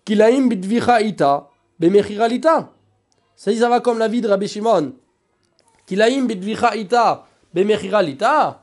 Kilaim 0.05 0.49
bidvicha 0.49 1.01
ita, 1.01 1.49
bemechira 1.79 2.29
lita. 2.29 2.71
Ça 3.37 3.55
ça 3.55 3.69
va 3.69 3.81
comme 3.81 3.99
l'avis 3.99 4.21
de 4.21 4.29
Rabbi 4.29 4.49
Shimon. 4.49 4.93
Kilaim 5.87 6.27
bidvicha 6.27 6.77
ita, 6.77 7.25
bemechira 7.55 8.03
lita. 8.03 8.62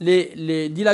Les, 0.00 0.32
les, 0.36 0.68
dit 0.68 0.84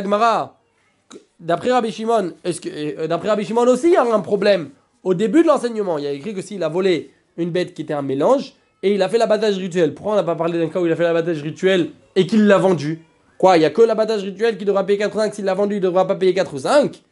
d'après 1.41 1.73
Rabbi 1.73 1.91
Shimon, 1.91 2.33
euh, 2.47 3.07
d'après 3.09 3.29
Rabbi 3.29 3.45
Shimon 3.45 3.67
aussi, 3.67 3.89
il 3.89 3.93
y 3.93 3.97
a 3.97 4.03
un 4.03 4.21
problème. 4.21 4.71
Au 5.03 5.15
début 5.15 5.43
de 5.43 5.49
l'enseignement, 5.49 5.99
il 5.99 6.05
y 6.05 6.07
a 6.07 6.13
écrit 6.13 6.35
que 6.35 6.43
s'il 6.43 6.63
a 6.63 6.69
volé 6.69 7.11
une 7.37 7.51
bête 7.51 7.75
qui 7.75 7.83
était 7.83 7.95
un 7.95 8.03
mélange, 8.03 8.55
et 8.83 8.95
il 8.95 9.03
a 9.03 9.09
fait 9.09 9.19
l'abattage 9.19 9.57
rituel. 9.59 9.95
Pourquoi 9.95 10.15
on 10.15 10.17
n'a 10.17 10.23
pas 10.23 10.35
parlé 10.35 10.59
d'un 10.59 10.69
cas 10.69 10.81
où 10.81 10.87
il 10.87 10.93
a 10.93 10.97
fait 10.97 11.05
l'abattage 11.05 11.43
rituel 11.43 11.91
et 12.17 12.27
qu'il 12.27 12.47
l'a 12.47 12.59
vendu? 12.59 13.05
Quoi, 13.39 13.57
il 13.57 13.61
n'y 13.61 13.67
a 13.67 13.71
que 13.71 13.83
l'abattage 13.83 14.23
rituel 14.23 14.57
qui 14.57 14.65
devra 14.65 14.85
payer 14.85 14.99
4 14.99 15.15
ou 15.15 15.19
5, 15.19 15.35
s'il 15.35 15.45
l'a 15.45 15.55
vendu, 15.55 15.75
il 15.75 15.79
ne 15.79 15.83
devra 15.83 16.07
pas 16.07 16.15
payer 16.15 16.35
4 16.35 16.55
ou 16.55 16.59
5 16.59 17.03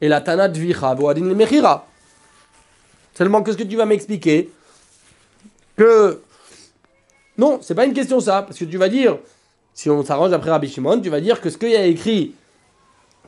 Et 0.00 0.08
la 0.08 0.20
Tana 0.20 0.48
Dvicha, 0.48 0.94
Voadin 0.94 1.34
Mechira. 1.34 1.86
Seulement, 3.14 3.42
qu'est-ce 3.42 3.56
que 3.56 3.62
tu 3.62 3.76
vas 3.76 3.86
m'expliquer? 3.86 4.50
Que. 5.76 6.20
Non, 7.38 7.58
c'est 7.62 7.74
pas 7.74 7.86
une 7.86 7.94
question 7.94 8.20
ça, 8.20 8.42
parce 8.42 8.58
que 8.58 8.64
tu 8.64 8.76
vas 8.78 8.88
dire, 8.88 9.18
si 9.76 9.90
on 9.90 10.02
s'arrange 10.02 10.32
après 10.32 10.50
Rabbi 10.50 10.68
Shimon, 10.68 11.00
tu 11.02 11.10
vas 11.10 11.20
dire 11.20 11.40
que 11.42 11.50
ce 11.50 11.58
qu'il 11.58 11.76
a 11.76 11.84
écrit 11.84 12.32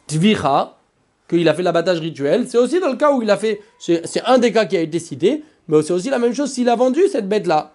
Tvicha, 0.06 0.78
qu'il 1.28 1.46
a 1.46 1.52
fait 1.52 1.62
l'abattage 1.62 2.00
rituel, 2.00 2.48
c'est 2.48 2.56
aussi 2.56 2.80
dans 2.80 2.88
le 2.88 2.96
cas 2.96 3.12
où 3.12 3.20
il 3.20 3.30
a 3.30 3.36
fait. 3.36 3.60
C'est 3.78 4.22
un 4.24 4.38
des 4.38 4.50
cas 4.50 4.64
qui 4.64 4.78
a 4.78 4.80
été 4.80 4.98
cité, 4.98 5.44
mais 5.68 5.82
c'est 5.82 5.92
aussi 5.92 6.08
la 6.08 6.18
même 6.18 6.34
chose 6.34 6.50
s'il 6.50 6.70
a 6.70 6.74
vendu 6.74 7.02
cette 7.12 7.28
bête-là. 7.28 7.74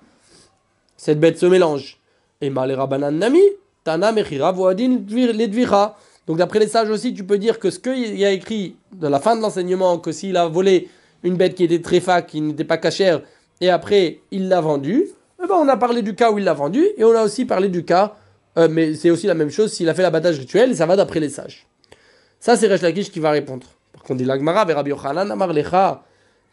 Cette 0.98 1.20
bête 1.20 1.38
se 1.38 1.46
mélange. 1.46 2.00
Et 2.42 2.50
Malera 2.50 2.88
Banan 2.88 3.12
Nami, 3.12 3.44
Tana 3.84 4.12
Mechira 4.12 4.52
Voadin 4.52 5.02
les 5.08 5.48
Dvicha. 5.48 5.96
Donc 6.26 6.38
d'après 6.38 6.58
les 6.58 6.68
sages 6.68 6.90
aussi, 6.90 7.14
tu 7.14 7.24
peux 7.24 7.38
dire 7.38 7.60
que 7.60 7.70
ce 7.70 7.78
qu'il 7.78 8.26
a 8.26 8.32
écrit 8.32 8.76
de 8.92 9.08
la 9.08 9.20
fin 9.20 9.36
de 9.36 9.42
l'enseignement, 9.42 10.00
que 10.00 10.12
s'il 10.12 10.36
a 10.36 10.48
volé 10.48 10.90
une 11.22 11.36
bête 11.36 11.54
qui 11.54 11.64
était 11.64 11.82
tréfa, 11.82 12.24
qui 12.24 12.42
n'était 12.42 12.64
pas 12.64 12.78
cachère, 12.78 13.22
et 13.62 13.70
après 13.70 14.22
il 14.32 14.50
l'a 14.50 14.62
vendue, 14.62 15.10
eh 15.44 15.48
ben, 15.48 15.56
on 15.56 15.68
a 15.68 15.78
parlé 15.78 16.02
du 16.02 16.16
cas 16.16 16.32
où 16.32 16.40
il 16.40 16.44
l'a 16.44 16.56
vendu, 16.56 16.84
et 16.98 17.04
on 17.04 17.16
a 17.16 17.24
aussi 17.24 17.46
parlé 17.46 17.70
du 17.70 17.86
cas, 17.86 18.16
euh, 18.58 18.68
mais 18.70 18.96
c'est 18.96 19.10
aussi 19.10 19.28
la 19.28 19.34
même 19.34 19.50
chose 19.50 19.74
s'il 19.74 19.90
a 19.90 19.94
fait 19.94 20.02
l'abattage 20.02 20.40
rituel, 20.40 20.72
et 20.72 20.76
ça 20.76 20.86
va 20.86 20.96
d'après 20.96 21.20
les 21.20 21.30
sages. 21.30 21.68
Ça, 22.40 22.58
c'est 22.58 22.68
Resh 22.68 22.82
Lakish 22.82 23.12
qui 23.12 23.20
va 23.20 23.32
répondre. 23.32 23.66
Par 23.94 24.04
contre, 24.04 24.18
dit 24.18 24.26
l'Agmara, 24.26 24.66
Rabbi 24.66 24.90
Yochanan, 24.90 25.32
Amar 25.32 25.54
Lecha. 25.54 26.04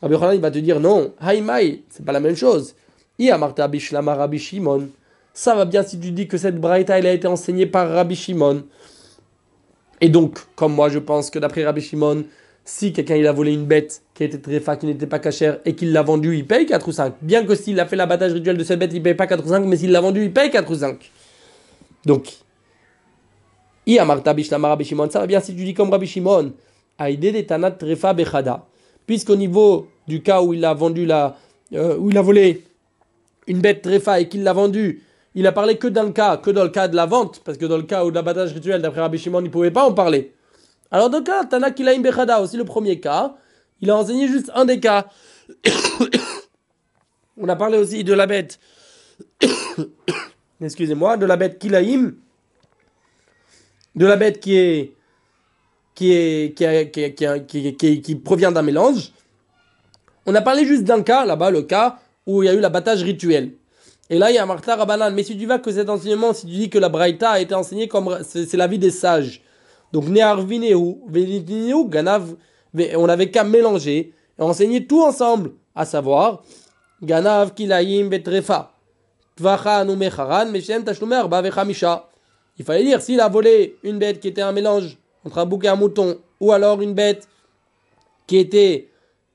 Rabbi 0.00 0.14
Yochanan, 0.14 0.34
il 0.34 0.40
va 0.40 0.50
te 0.50 0.58
dire 0.58 0.80
non, 0.80 1.12
Haïmaï, 1.20 1.82
c'est 1.90 2.04
pas 2.04 2.12
la 2.12 2.20
même 2.20 2.36
chose. 2.36 2.74
I 3.18 3.30
amarta 3.30 3.68
bishlama 3.68 4.14
Rabbi 4.14 4.38
Shimon. 4.38 4.88
Ça 5.34 5.54
va 5.54 5.64
bien 5.64 5.82
si 5.82 5.98
tu 6.00 6.10
dis 6.10 6.26
que 6.26 6.38
cette 6.38 6.60
braïta, 6.60 6.98
elle 6.98 7.06
a 7.06 7.12
été 7.12 7.26
enseignée 7.26 7.66
par 7.66 7.88
Rabbi 7.90 8.16
Shimon. 8.16 8.64
Et 10.00 10.08
donc, 10.08 10.38
comme 10.56 10.74
moi, 10.74 10.88
je 10.88 10.98
pense 10.98 11.28
que 11.28 11.38
d'après 11.38 11.64
Rabbi 11.64 11.82
Shimon, 11.82 12.24
si 12.64 12.92
quelqu'un 12.92 13.16
il 13.16 13.26
a 13.26 13.32
volé 13.32 13.52
une 13.52 13.64
bête 13.64 14.02
qui 14.14 14.24
était 14.24 14.38
tréfa, 14.38 14.76
qui 14.76 14.86
n'était 14.86 15.06
pas 15.06 15.18
cachère, 15.18 15.58
et 15.64 15.74
qu'il 15.74 15.92
l'a 15.92 16.02
vendue, 16.02 16.36
il 16.36 16.46
paye 16.46 16.66
4 16.66 16.86
ou 16.86 16.92
5. 16.92 17.14
Bien 17.20 17.44
que 17.44 17.54
s'il 17.54 17.78
a 17.80 17.86
fait 17.86 17.96
l'abattage 17.96 18.32
rituel 18.32 18.56
de 18.56 18.64
cette 18.64 18.78
bête, 18.78 18.92
il 18.94 19.02
paye 19.02 19.14
pas 19.14 19.26
4 19.26 19.44
ou 19.44 19.48
5, 19.48 19.64
mais 19.66 19.76
s'il 19.76 19.90
l'a 19.90 20.00
vendue, 20.00 20.24
il 20.24 20.32
paye 20.32 20.50
4 20.50 20.70
ou 20.70 20.74
5. 20.76 21.10
Donc, 22.04 22.28
I 23.86 23.98
amarta 23.98 24.34
bishlama 24.34 24.68
Rabbi 24.68 24.84
Shimon. 24.84 25.10
Ça 25.10 25.20
va 25.20 25.26
bien 25.26 25.40
si 25.40 25.54
tu 25.54 25.64
dis 25.64 25.74
comme 25.74 25.90
Rabbi 25.90 26.06
Shimon. 26.06 26.52
Aïdé 26.98 27.32
de 27.32 27.40
tanat 27.40 27.72
trefa 27.72 28.12
bechada. 28.12 28.66
Puisqu'au 29.06 29.36
niveau 29.36 29.88
du 30.06 30.22
cas 30.22 30.42
où 30.42 30.52
il 30.54 30.64
a 30.64 30.74
vendu 30.74 31.06
la, 31.06 31.36
euh, 31.72 31.98
il 32.08 32.16
a 32.16 32.22
volé 32.22 32.64
une 33.46 33.60
bête 33.60 33.82
trefa 33.82 34.20
et 34.20 34.28
qu'il 34.28 34.42
l'a 34.42 34.52
vendue, 34.52 35.02
il 35.34 35.46
a 35.46 35.52
parlé 35.52 35.76
que 35.78 35.88
dans 35.88 36.02
le 36.02 36.10
cas, 36.10 36.36
que 36.36 36.50
dans 36.50 36.64
le 36.64 36.70
cas 36.70 36.88
de 36.88 36.96
la 36.96 37.06
vente, 37.06 37.40
parce 37.44 37.58
que 37.58 37.66
dans 37.66 37.76
le 37.76 37.84
cas 37.84 38.04
où 38.04 38.10
de 38.10 38.14
l'abattage 38.14 38.52
rituel, 38.52 38.82
d'après 38.82 39.00
Rabbi 39.00 39.18
Shimon, 39.18 39.40
il 39.40 39.44
ne 39.44 39.48
pouvait 39.48 39.70
pas 39.70 39.84
en 39.84 39.92
parler. 39.92 40.34
Alors 40.90 41.10
dans 41.10 41.18
le 41.18 41.24
cas, 41.24 41.44
Tana 41.44 41.70
Kilaim 41.70 42.00
Bechada, 42.00 42.40
aussi 42.40 42.56
le 42.56 42.64
premier 42.64 43.00
cas, 43.00 43.34
il 43.80 43.90
a 43.90 43.96
enseigné 43.96 44.28
juste 44.28 44.50
un 44.54 44.64
des 44.64 44.80
cas. 44.80 45.06
On 47.36 47.48
a 47.48 47.56
parlé 47.56 47.78
aussi 47.78 48.04
de 48.04 48.12
la 48.12 48.26
bête, 48.26 48.60
excusez-moi, 50.60 51.16
de 51.16 51.26
la 51.26 51.36
bête 51.36 51.58
Kilaim, 51.58 52.12
de 53.94 54.06
la 54.06 54.16
bête 54.16 54.40
qui 54.40 54.56
est 54.56 54.94
qui 55.94 56.12
est 56.12 56.54
qui, 57.46 57.76
qui, 57.76 58.00
qui, 58.00 58.14
provient 58.16 58.52
d'un 58.52 58.62
mélange. 58.62 59.12
On 60.26 60.34
a 60.34 60.40
parlé 60.40 60.64
juste 60.64 60.84
d'un 60.84 61.02
cas, 61.02 61.24
là-bas, 61.24 61.50
le 61.50 61.62
cas 61.62 61.98
où 62.26 62.42
il 62.42 62.46
y 62.46 62.48
a 62.48 62.54
eu 62.54 62.60
l'abattage 62.60 63.02
rituel. 63.02 63.52
Et 64.08 64.18
là, 64.18 64.30
il 64.30 64.34
y 64.34 64.38
a 64.38 64.46
Martha 64.46 64.76
Rabanan. 64.76 65.14
Mais 65.14 65.22
si 65.22 65.38
tu 65.38 65.46
vas 65.46 65.58
que 65.58 65.70
cet 65.70 65.88
enseignement, 65.88 66.32
si 66.32 66.46
tu 66.46 66.52
dis 66.52 66.70
que 66.70 66.78
la 66.78 66.88
Braïta 66.88 67.30
a 67.30 67.40
été 67.40 67.54
enseignée 67.54 67.88
comme 67.88 68.18
c'est 68.24 68.54
la 68.54 68.66
vie 68.66 68.78
des 68.78 68.90
sages. 68.90 69.42
Donc, 69.92 70.08
Nearvineu, 70.08 70.96
Venitineu, 71.08 71.84
Ganav, 71.88 72.34
on 72.96 73.06
n'avait 73.06 73.30
qu'à 73.30 73.44
mélanger 73.44 74.12
et 74.38 74.42
enseigner 74.42 74.86
tout 74.86 75.02
ensemble, 75.02 75.52
à 75.74 75.84
savoir 75.84 76.42
Ganav, 77.02 77.54
Kilaim, 77.54 78.08
Betrefa, 78.08 78.72
Il 79.38 79.44
fallait 82.64 82.84
dire, 82.84 83.00
s'il 83.00 83.20
a 83.20 83.28
volé 83.28 83.76
une 83.82 83.98
bête 83.98 84.20
qui 84.20 84.28
était 84.28 84.42
un 84.42 84.52
mélange 84.52 84.98
entre 85.24 85.38
un 85.38 85.46
bouc 85.46 85.64
et 85.64 85.68
un 85.68 85.76
mouton, 85.76 86.18
ou 86.40 86.52
alors 86.52 86.82
une 86.82 86.94
bête 86.94 87.28
qui 88.26 88.38
était 88.38 88.88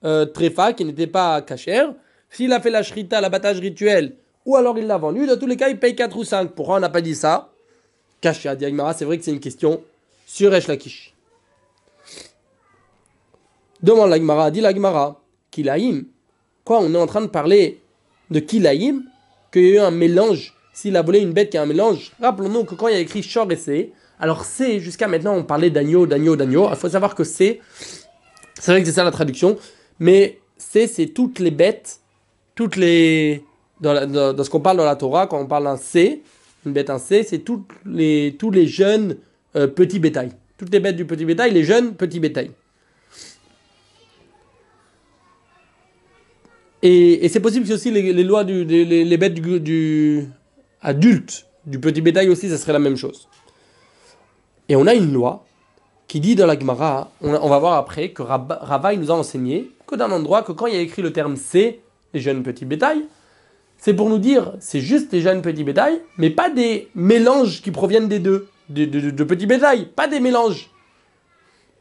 euh, 0.04 0.26
tréfa, 0.26 0.74
qui 0.74 0.86
n'était 0.86 1.08
pas 1.08 1.42
cachère, 1.42 1.94
s'il 2.30 2.54
a 2.54 2.60
fait 2.60 2.70
la 2.70 2.84
shrita, 2.84 3.22
l'abattage 3.22 3.60
rituel, 3.60 4.16
ou 4.46 4.56
alors 4.56 4.78
il 4.78 4.86
l'a 4.86 4.98
vendu, 4.98 5.26
dans 5.26 5.38
tous 5.38 5.48
les 5.48 5.58
cas, 5.58 5.70
il 5.70 5.80
paye 5.80 5.96
4 5.96 6.16
ou 6.18 6.24
5. 6.24 6.52
Pourquoi 6.52 6.78
on 6.78 6.80
n'a 6.80 6.90
pas 6.90 7.02
dit 7.02 7.16
ça? 7.16 7.50
Caché 8.22 8.50
à 8.50 8.56
Diagmara, 8.56 8.94
c'est 8.94 9.06
vrai 9.06 9.18
que 9.18 9.24
c'est 9.24 9.32
une 9.32 9.40
question 9.40 9.84
sur 10.26 10.54
Esh 10.54 10.68
Lakish. 10.68 11.14
Demande 13.82 14.10
l'Agmara, 14.10 14.52
dit 14.52 14.62
l'Agmara, 14.62 15.22
Kilaïm. 15.52 16.06
Quoi, 16.64 16.80
on 16.80 16.94
est 16.94 16.98
en 16.98 17.08
train 17.08 17.22
de 17.22 17.28
parler 17.28 17.82
de 18.32 18.40
Kilaïm, 18.40 19.04
qu'il 19.56 19.70
y 19.70 19.72
a 19.72 19.76
eu 19.76 19.80
un 19.80 19.92
mélange, 19.92 20.54
s'il 20.74 20.98
a 20.98 21.02
volé 21.02 21.20
une 21.20 21.32
bête 21.32 21.50
qui 21.50 21.58
a 21.58 21.62
un 21.62 21.66
mélange. 21.66 22.12
Rappelons-nous 22.20 22.66
que 22.66 22.76
quand 22.76 22.90
il 22.90 22.94
y 22.94 22.98
a 22.98 23.00
écrit 23.00 23.24
Shor 23.24 23.50
et 23.52 23.56
C, 23.56 23.94
alors 24.20 24.44
C, 24.44 24.80
jusqu'à 24.80 25.08
maintenant, 25.08 25.36
on 25.36 25.44
parlait 25.44 25.70
d'agneau, 25.70 26.06
d'agneau, 26.06 26.36
d'agneau. 26.36 26.68
Il 26.70 26.76
faut 26.76 26.90
savoir 26.90 27.16
que 27.16 27.24
C, 27.24 27.62
c'est 28.60 28.72
vrai 28.72 28.82
que 28.82 28.88
c'est 28.88 28.94
ça 28.94 29.04
la 29.04 29.12
traduction, 29.12 29.58
mais 30.00 30.40
C, 30.58 30.88
c'est 30.88 31.08
toutes 31.08 31.40
les 31.40 31.52
bêtes, 31.52 32.00
toutes 32.54 32.76
les. 32.76 33.44
Dans, 33.82 34.34
dans 34.34 34.44
ce 34.44 34.50
qu'on 34.50 34.62
parle 34.62 34.78
dans 34.78 34.86
la 34.86 34.96
Torah, 34.96 35.28
quand 35.28 35.40
on 35.40 35.48
parle 35.48 35.66
d'un 35.66 35.78
C, 35.78 36.22
une 36.66 36.74
bête 36.74 36.90
un 36.90 37.00
C, 37.00 37.24
c'est 37.24 37.40
toutes 37.40 37.70
les, 37.86 38.36
tous 38.40 38.52
les 38.52 38.68
jeunes 38.68 39.18
euh, 39.56 39.68
petits 39.68 40.00
bétails. 40.00 40.32
Toutes 40.58 40.72
les 40.72 40.80
bêtes 40.80 40.96
du 40.96 41.06
petit 41.06 41.26
bétail, 41.26 41.52
les 41.52 41.64
jeunes 41.64 41.94
petits 41.94 42.20
bétails. 42.20 42.52
Et, 46.88 47.28
c'est 47.30 47.40
possible 47.40 47.68
que 47.68 47.74
aussi 47.74 47.90
les, 47.90 48.24
lois 48.24 48.44
du, 48.44 48.64
des- 48.64 48.86
les, 48.86 49.18
bêtes 49.18 49.34
du, 49.34 49.60
du 49.60 50.28
adulte, 50.82 51.48
du 51.66 51.80
petit 51.80 52.00
bétail 52.00 52.30
aussi, 52.30 52.48
ça 52.48 52.58
serait 52.58 52.74
la 52.74 52.80
même 52.80 52.96
chose. 52.96 53.28
Et 54.70 54.76
on 54.76 54.86
a 54.86 54.94
une 54.94 55.12
loi 55.12 55.46
qui 56.08 56.20
dit 56.20 56.36
dans 56.36 56.46
la 56.46 56.60
Gemara, 56.60 57.10
on, 57.22 57.50
va 57.50 57.58
voir 57.58 57.74
après, 57.74 58.10
que 58.10 58.22
Rab- 58.22 58.60
Rava 58.62 58.94
il 58.94 59.00
nous 59.00 59.10
a 59.10 59.16
enseigné 59.16 59.72
que 59.88 59.96
d'un 59.96 60.12
endroit, 60.12 60.44
que 60.44 60.52
quand 60.52 60.68
il 60.68 60.76
y 60.76 60.78
a 60.78 60.82
écrit 60.82 61.02
le 61.02 61.12
terme 61.12 61.38
C, 61.38 61.82
les 62.14 62.20
jeunes 62.20 62.44
petits 62.44 62.66
bétails, 62.66 63.06
c'est 63.80 63.96
pour 63.96 64.08
nous 64.08 64.20
dire, 64.20 64.54
c'est 64.60 64.80
juste 64.80 65.12
les 65.12 65.22
jeunes 65.22 65.42
petits 65.42 65.64
bétails, 65.64 66.00
mais 66.20 66.30
pas 66.30 66.52
des 66.52 66.90
mélanges 66.94 67.64
qui 67.64 67.72
proviennent 67.72 68.08
des 68.08 68.20
deux, 68.20 68.48
de, 68.70 69.24
petits 69.24 69.48
bétails, 69.48 69.88
pas 69.96 70.08
des 70.08 70.20
mélanges. 70.20 70.70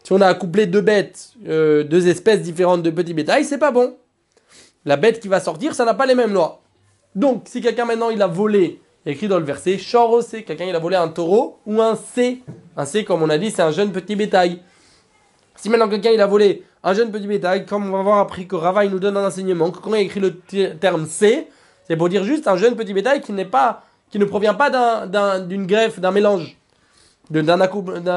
Si 0.02 0.14
on 0.14 0.20
a 0.22 0.26
accouplé 0.28 0.66
deux 0.66 0.80
bêtes, 0.80 1.32
euh, 1.46 1.84
deux 1.84 2.08
espèces 2.08 2.40
différentes 2.40 2.82
de 2.82 2.90
petits 2.90 3.14
bétails, 3.14 3.44
c'est 3.44 3.58
pas 3.58 3.70
bon. 3.70 3.96
La 4.84 4.96
bête 4.96 5.20
qui 5.20 5.28
va 5.28 5.40
sortir, 5.40 5.74
ça 5.74 5.84
n'a 5.84 5.94
pas 5.94 6.06
les 6.06 6.14
mêmes 6.14 6.32
lois. 6.32 6.60
Donc, 7.14 7.44
si 7.46 7.60
quelqu'un 7.60 7.84
maintenant 7.84 8.10
il 8.10 8.20
a 8.20 8.26
volé 8.26 8.80
écrit 9.06 9.28
dans 9.28 9.38
le 9.38 9.44
verset 9.44 9.78
Shor 9.78 10.22
C. 10.22 10.44
Quelqu'un 10.44 10.64
il 10.64 10.74
a 10.74 10.78
volé 10.78 10.96
un 10.96 11.08
taureau 11.08 11.58
ou 11.66 11.80
un 11.82 11.94
C. 11.94 12.42
Un 12.76 12.84
C, 12.84 13.04
comme 13.04 13.22
on 13.22 13.28
a 13.28 13.38
dit, 13.38 13.50
c'est 13.50 13.62
un 13.62 13.70
jeune 13.70 13.92
petit 13.92 14.16
bétail. 14.16 14.60
Si 15.56 15.68
maintenant 15.68 15.88
quelqu'un 15.88 16.10
il 16.10 16.20
a 16.20 16.26
volé 16.26 16.64
un 16.82 16.94
jeune 16.94 17.10
petit 17.10 17.26
bétail, 17.26 17.64
comme 17.66 17.88
on 17.88 17.92
va 17.96 18.02
voir 18.02 18.18
après 18.18 18.44
que 18.44 18.56
Rava 18.56 18.84
il 18.84 18.90
nous 18.90 18.98
donne 18.98 19.16
un 19.16 19.26
enseignement, 19.26 19.70
que 19.70 19.78
quand 19.78 19.94
il 19.94 20.02
écrit 20.02 20.20
le 20.20 20.40
terme 20.78 21.06
C, 21.06 21.48
c'est 21.86 21.96
pour 21.96 22.08
dire 22.08 22.24
juste 22.24 22.48
un 22.48 22.56
jeune 22.56 22.76
petit 22.76 22.92
bétail 22.92 23.20
qui 23.20 23.32
n'est 23.32 23.44
pas, 23.44 23.84
qui 24.10 24.18
ne 24.18 24.24
provient 24.24 24.54
pas 24.54 25.06
d'une 25.40 25.66
greffe, 25.66 26.00
d'un 26.00 26.10
mélange, 26.10 26.56
d'un 27.30 27.48
accouplement 27.58 28.16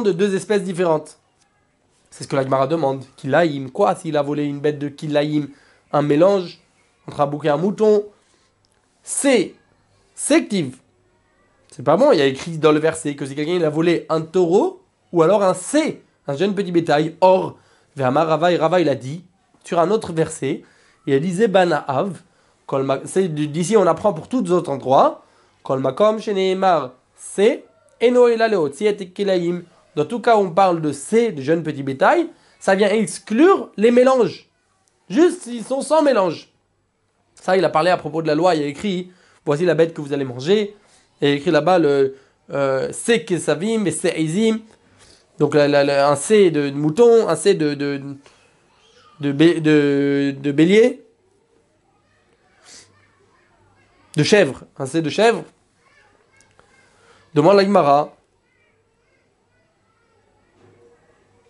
de 0.00 0.12
deux 0.12 0.34
espèces 0.34 0.62
différentes. 0.62 1.17
C'est 2.10 2.24
ce 2.24 2.28
que 2.28 2.36
l'Agmara 2.36 2.66
demande. 2.66 3.04
Kilaïm, 3.16 3.70
quoi 3.70 3.94
s'il 3.94 4.16
a 4.16 4.22
volé 4.22 4.44
une 4.44 4.60
bête 4.60 4.78
de 4.78 4.88
Kilaïm 4.88 5.48
Un 5.92 6.02
mélange 6.02 6.58
entre 7.06 7.20
un 7.20 7.26
bouc 7.26 7.44
et 7.44 7.48
un 7.48 7.56
mouton? 7.56 8.04
C'est 9.02 9.54
sective. 10.14 10.76
C'est 11.70 11.82
pas 11.82 11.96
bon, 11.96 12.12
il 12.12 12.18
y 12.18 12.22
a 12.22 12.26
écrit 12.26 12.58
dans 12.58 12.72
le 12.72 12.80
verset 12.80 13.14
que 13.14 13.24
si 13.24 13.34
quelqu'un 13.34 13.62
a 13.62 13.70
volé 13.70 14.06
un 14.08 14.22
taureau 14.22 14.82
ou 15.12 15.22
alors 15.22 15.42
un 15.42 15.54
C, 15.54 16.02
un 16.26 16.36
jeune 16.36 16.54
petit 16.54 16.72
bétail. 16.72 17.16
Or, 17.20 17.56
Verma 17.96 18.24
Rava, 18.24 18.48
Rava 18.56 18.80
il 18.80 18.88
a 18.88 18.94
dit 18.94 19.24
sur 19.64 19.78
un 19.78 19.90
autre 19.90 20.12
verset, 20.12 20.62
il 21.06 21.14
a 21.14 21.18
dit 21.18 21.32
Zebanaav. 21.32 22.22
D'ici 23.14 23.76
on 23.76 23.86
apprend 23.86 24.12
pour 24.12 24.28
tous 24.28 24.42
les 24.42 24.50
autres 24.50 24.70
endroits. 24.70 25.22
Kol 25.62 25.80
makom 25.80 26.18
sheneemar 26.20 26.92
enoela 28.00 28.48
leot 28.48 28.76
kilaim 29.14 29.62
dans 29.98 30.04
tout 30.04 30.20
cas, 30.20 30.36
on 30.36 30.50
parle 30.50 30.80
de 30.80 30.92
C, 30.92 31.32
de 31.32 31.42
jeunes 31.42 31.64
petits 31.64 31.82
bétail, 31.82 32.28
ça 32.60 32.76
vient 32.76 32.88
exclure 32.88 33.72
les 33.76 33.90
mélanges. 33.90 34.48
Juste, 35.10 35.48
ils 35.48 35.64
sont 35.64 35.80
sans 35.80 36.02
mélange. 36.02 36.50
Ça, 37.34 37.56
il 37.56 37.64
a 37.64 37.68
parlé 37.68 37.90
à 37.90 37.96
propos 37.96 38.22
de 38.22 38.28
la 38.28 38.36
loi, 38.36 38.54
il 38.54 38.62
a 38.62 38.66
écrit 38.66 39.10
Voici 39.44 39.64
la 39.64 39.74
bête 39.74 39.94
que 39.94 40.00
vous 40.00 40.12
allez 40.12 40.24
manger. 40.24 40.76
Il 41.20 41.26
a 41.26 41.30
écrit 41.32 41.50
là-bas 41.50 41.80
le 41.80 42.14
euh, 42.52 42.92
C 42.92 43.24
kesavim 43.24 43.86
et 43.86 43.90
C 43.90 44.14
izim. 44.16 44.60
Donc 45.40 45.56
un 45.56 46.14
C 46.14 46.52
de 46.52 46.70
mouton, 46.70 47.28
un 47.28 47.34
C 47.34 47.54
de, 47.54 47.74
de, 47.74 48.00
de, 49.18 50.30
de, 50.30 50.52
bélier, 50.52 51.02
de 54.16 54.22
chèvre, 54.22 54.62
un 54.78 54.86
C 54.86 55.02
de 55.02 55.10
chèvre. 55.10 55.42
Demande 57.34 57.56
la. 57.56 58.17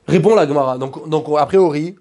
Répond 0.09 0.35
la 0.35 0.49
Gemara. 0.49 0.79
Donc, 0.79 1.07
donc, 1.07 1.27
a 1.37 1.45
priori, 1.45 1.95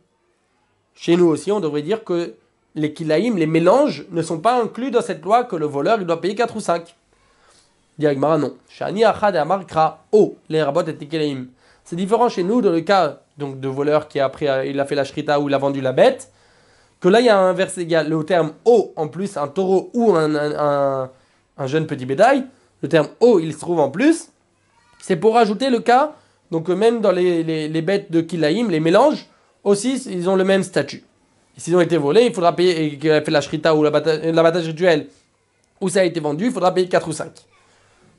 chez 0.95 1.17
nous 1.17 1.25
aussi, 1.25 1.51
on 1.51 1.59
devrait 1.59 1.81
dire 1.81 2.05
que 2.05 2.35
les 2.73 2.93
kilaïm, 2.93 3.37
les 3.37 3.47
mélanges, 3.47 4.05
ne 4.11 4.21
sont 4.21 4.39
pas 4.39 4.61
inclus 4.61 4.91
dans 4.91 5.01
cette 5.01 5.23
loi 5.23 5.43
que 5.43 5.57
le 5.57 5.65
voleur 5.65 5.99
il 5.99 6.07
doit 6.07 6.21
payer 6.21 6.33
4 6.33 6.55
ou 6.55 6.61
5. 6.61 6.95
Dit 7.99 8.05
la 8.05 8.13
Gemara, 8.13 8.37
non. 8.37 8.53
Shani 8.69 9.03
achad 9.03 9.35
amarkra 9.35 10.05
o, 10.13 10.37
les 10.47 10.59
et. 10.59 11.37
C'est 11.83 11.95
différent 11.97 12.29
chez 12.29 12.43
nous 12.43 12.61
dans 12.61 12.71
le 12.71 12.79
cas 12.81 13.19
donc, 13.37 13.59
de 13.59 13.67
voleur 13.67 14.07
qui 14.07 14.21
a 14.21 14.29
pris, 14.29 14.45
il 14.65 14.79
a 14.79 14.85
fait 14.85 14.95
la 14.95 15.03
shrita 15.03 15.39
ou 15.41 15.49
il 15.49 15.53
a 15.53 15.57
vendu 15.57 15.81
la 15.81 15.91
bête. 15.91 16.31
Que 17.01 17.09
là, 17.09 17.19
il 17.19 17.25
y 17.25 17.29
a 17.29 17.37
un 17.37 17.53
verset, 17.53 17.93
a 17.93 18.03
le 18.03 18.23
terme 18.23 18.53
o 18.63 18.93
en 18.95 19.09
plus, 19.09 19.35
un 19.35 19.49
taureau 19.49 19.91
ou 19.93 20.15
un, 20.15 20.33
un, 20.33 21.09
un 21.57 21.67
jeune 21.67 21.85
petit 21.85 22.05
bétail. 22.05 22.45
Le 22.81 22.87
terme 22.87 23.09
o, 23.19 23.39
il 23.39 23.53
se 23.53 23.59
trouve 23.59 23.81
en 23.81 23.89
plus. 23.89 24.29
C'est 24.99 25.17
pour 25.17 25.37
ajouter 25.37 25.69
le 25.69 25.79
cas 25.79 26.13
donc 26.51 26.69
même 26.69 27.01
dans 27.01 27.11
les, 27.11 27.43
les, 27.43 27.81
bêtes 27.81 28.11
de 28.11 28.21
Kilaïm, 28.21 28.69
les 28.69 28.79
mélanges, 28.79 29.25
aussi, 29.63 30.01
ils 30.09 30.29
ont 30.29 30.35
le 30.35 30.43
même 30.43 30.63
statut. 30.63 31.03
S'ils 31.57 31.75
ont 31.75 31.81
été 31.81 31.97
volés, 31.97 32.25
il 32.25 32.33
faudra 32.33 32.55
payer, 32.55 32.85
et 32.85 32.97
qu'il 32.97 33.11
a 33.11 33.21
fait 33.21 33.31
la 33.31 33.41
shrita 33.41 33.75
ou 33.75 33.83
l'abattage 33.83 34.67
rituel, 34.67 35.07
où 35.81 35.89
ça 35.89 36.01
a 36.01 36.03
été 36.03 36.19
vendu, 36.19 36.45
il 36.45 36.51
faudra 36.51 36.73
payer 36.73 36.87
4 36.87 37.07
ou 37.07 37.11
5. 37.11 37.31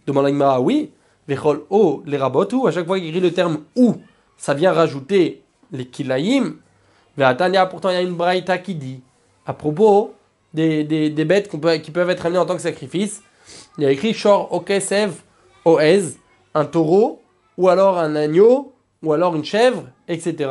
Demande 0.07 0.25
l'Agmara, 0.25 0.61
oui. 0.61 0.91
Vechol 1.27 1.65
o 1.69 2.03
les 2.07 2.17
rabotu, 2.17 2.67
à 2.67 2.71
chaque 2.71 2.87
fois 2.87 2.99
qu'il 2.99 3.09
écrit 3.09 3.21
le 3.21 3.33
terme 3.33 3.61
ou, 3.77 3.97
ça 4.37 4.55
vient 4.55 4.73
rajouter 4.73 5.43
les 5.71 5.87
kilaïm. 5.87 6.57
Ve'atania, 7.17 7.67
pourtant 7.67 7.91
il 7.91 7.95
y 7.95 7.97
a 7.97 8.03
une 8.03 8.15
braïta 8.15 8.59
qui 8.59 8.75
dit, 8.75 9.01
à 9.45 9.53
propos 9.53 10.15
des, 10.55 10.85
des, 10.85 11.11
des 11.11 11.25
bêtes 11.25 11.49
qui 11.49 11.91
peuvent 11.91 12.11
être 12.11 12.27
amenées 12.27 12.39
en 12.39 12.47
tant 12.47 12.57
que 12.57 12.63
sacrifice, 12.63 13.23
il 13.77 13.85
y 13.85 13.87
a 13.87 13.91
écrit 13.91 14.15
Shor 14.15 14.53
Okesev 14.53 15.13
Oez, 15.65 16.17
un 16.55 16.65
taureau 16.65 17.21
ou 17.59 17.69
alors 17.69 17.99
un 17.99 18.17
agneau, 18.17 18.73
ou 19.03 19.13
alors 19.13 19.37
une 19.37 19.45
chèvre, 19.45 19.83
etc. 20.07 20.51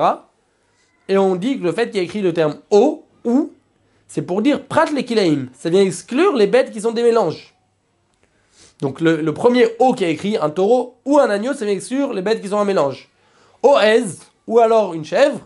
Et 1.08 1.18
on 1.18 1.36
dit 1.36 1.58
que 1.58 1.64
le 1.64 1.72
fait 1.72 1.88
qu'il 1.88 1.98
y 1.98 2.00
a 2.00 2.04
écrit 2.04 2.22
le 2.22 2.34
terme 2.34 2.58
o 2.70 3.06
ou, 3.24 3.52
c'est 4.08 4.22
pour 4.22 4.42
dire 4.42 4.66
prat 4.66 4.86
les 4.94 5.06
kilaim. 5.06 5.48
Ça 5.54 5.70
vient 5.70 5.82
exclure 5.82 6.36
les 6.36 6.48
bêtes 6.48 6.72
qui 6.72 6.82
sont 6.82 6.92
des 6.92 7.04
mélanges. 7.04 7.56
Donc 8.82 9.02
le, 9.02 9.34
premier 9.34 9.66
o 9.80 9.94
qui 9.94 10.06
a 10.06 10.10
écrit 10.10 10.38
un 10.38 10.50
taureau 10.50 10.98
ou 11.06 11.18
un 11.18 11.30
agneau, 11.30 11.54
ça 11.54 11.66
vient 11.66 11.74
exclure 11.74 12.14
les 12.14 12.22
bêtes 12.22 12.42
qui 12.42 12.50
sont 12.50 12.60
un 12.60 12.66
mélange. 12.66 13.10
Oez 13.64 14.04
ou 14.46 14.60
alors 14.60 14.94
une 14.94 15.06
chèvre, 15.06 15.40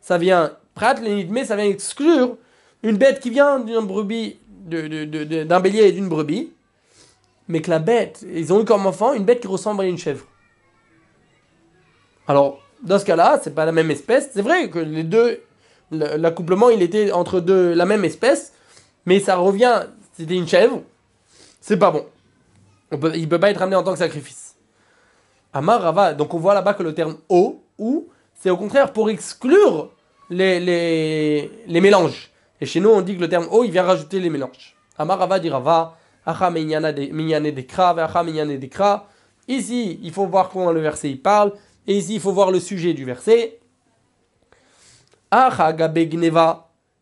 ça 0.00 0.18
vient 0.18 0.52
prat 0.74 0.96
mais 1.00 1.44
ça 1.44 1.56
vient 1.56 1.66
exclure 1.66 2.36
une 2.82 2.96
bête 2.96 3.20
qui 3.20 3.30
vient 3.30 3.60
d'une 3.60 3.86
brebis, 3.86 4.38
d'un 4.48 5.60
bélier 5.60 5.82
et 5.82 5.92
d'une 5.92 6.08
brebis, 6.08 6.52
mais 7.48 7.60
que 7.60 7.70
la 7.70 7.78
bête, 7.78 8.24
ils 8.34 8.52
ont 8.52 8.62
eu 8.62 8.64
comme 8.64 8.86
enfant 8.86 9.12
une 9.12 9.24
bête 9.24 9.40
qui 9.40 9.46
ressemble 9.46 9.82
à 9.82 9.84
une 9.84 9.98
chèvre. 9.98 10.26
Alors, 12.28 12.60
dans 12.82 12.98
ce 12.98 13.04
cas-là, 13.04 13.40
c'est 13.42 13.54
pas 13.54 13.64
la 13.64 13.72
même 13.72 13.90
espèce. 13.90 14.30
C'est 14.32 14.42
vrai 14.42 14.68
que 14.68 14.78
les 14.78 15.04
deux, 15.04 15.40
l'accouplement, 15.90 16.70
il 16.70 16.82
était 16.82 17.12
entre 17.12 17.40
deux, 17.40 17.74
la 17.74 17.84
même 17.84 18.04
espèce, 18.04 18.52
mais 19.06 19.20
ça 19.20 19.36
revient, 19.36 19.82
c'était 20.12 20.34
une 20.34 20.48
chèvre, 20.48 20.82
c'est 21.60 21.76
pas 21.76 21.90
bon. 21.90 22.06
On 22.90 22.98
peut, 22.98 23.12
il 23.14 23.28
peut 23.28 23.40
pas 23.40 23.50
être 23.50 23.62
amené 23.62 23.76
en 23.76 23.82
tant 23.82 23.92
que 23.92 23.98
sacrifice. 23.98 24.54
Amar 25.52 25.82
Rava, 25.82 26.14
donc 26.14 26.32
on 26.34 26.38
voit 26.38 26.54
là-bas 26.54 26.74
que 26.74 26.82
le 26.82 26.94
terme 26.94 27.16
o, 27.28 27.62
ou, 27.78 28.08
c'est 28.34 28.50
au 28.50 28.56
contraire 28.56 28.92
pour 28.92 29.10
exclure 29.10 29.90
les, 30.30 30.60
les, 30.60 31.50
les, 31.66 31.80
mélanges. 31.80 32.30
Et 32.60 32.66
chez 32.66 32.80
nous, 32.80 32.90
on 32.90 33.02
dit 33.02 33.16
que 33.16 33.20
le 33.20 33.28
terme 33.28 33.46
o, 33.50 33.64
il 33.64 33.70
vient 33.70 33.82
rajouter 33.82 34.18
les 34.18 34.30
mélanges. 34.30 34.76
Amar 34.98 35.18
Rava 35.18 35.38
dit 35.38 35.50
Rava, 35.50 35.96
acha 36.24 36.50
minyane 36.50 37.52
dekra, 37.52 37.90
acha 37.90 38.24
dekra. 38.24 39.06
Ici, 39.48 39.98
il 40.02 40.12
faut 40.12 40.26
voir 40.26 40.48
comment 40.48 40.70
le 40.70 40.80
verset 40.80 41.10
il 41.10 41.20
parle. 41.20 41.52
Et 41.86 41.96
ici, 41.96 42.14
il 42.14 42.20
faut 42.20 42.32
voir 42.32 42.50
le 42.50 42.60
sujet 42.60 42.94
du 42.94 43.04
verset. 43.04 43.58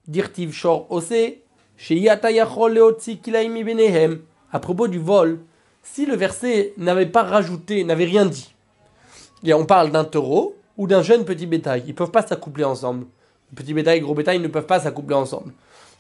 dirtiv 0.07 0.53
shor 0.53 0.87
À 4.53 4.59
propos 4.59 4.89
du 4.89 4.99
vol, 4.99 5.41
si 5.83 6.07
le 6.07 6.17
verset 6.17 6.73
n'avait 6.77 7.07
pas 7.07 7.23
rajouté, 7.23 7.85
n'avait 7.85 8.05
rien 8.05 8.27
dit, 8.27 8.55
et 9.45 9.55
on 9.55 9.65
parle 9.65 9.91
d'un 9.91 10.05
taureau 10.05 10.57
ou 10.77 10.87
d'un 10.87 11.03
jeune 11.03 11.25
petit 11.25 11.47
bétail, 11.47 11.83
ils 11.87 11.91
ne 11.91 11.95
peuvent 11.95 12.11
pas 12.11 12.27
s'accoupler 12.27 12.65
ensemble. 12.65 13.07
Petit 13.55 13.75
bétail 13.75 13.99
et 13.99 14.01
gros 14.01 14.15
bétail 14.15 14.39
ne 14.39 14.49
peuvent 14.49 14.67
pas 14.67 14.81
s'accoupler 14.81 15.17
ensemble. 15.17 15.53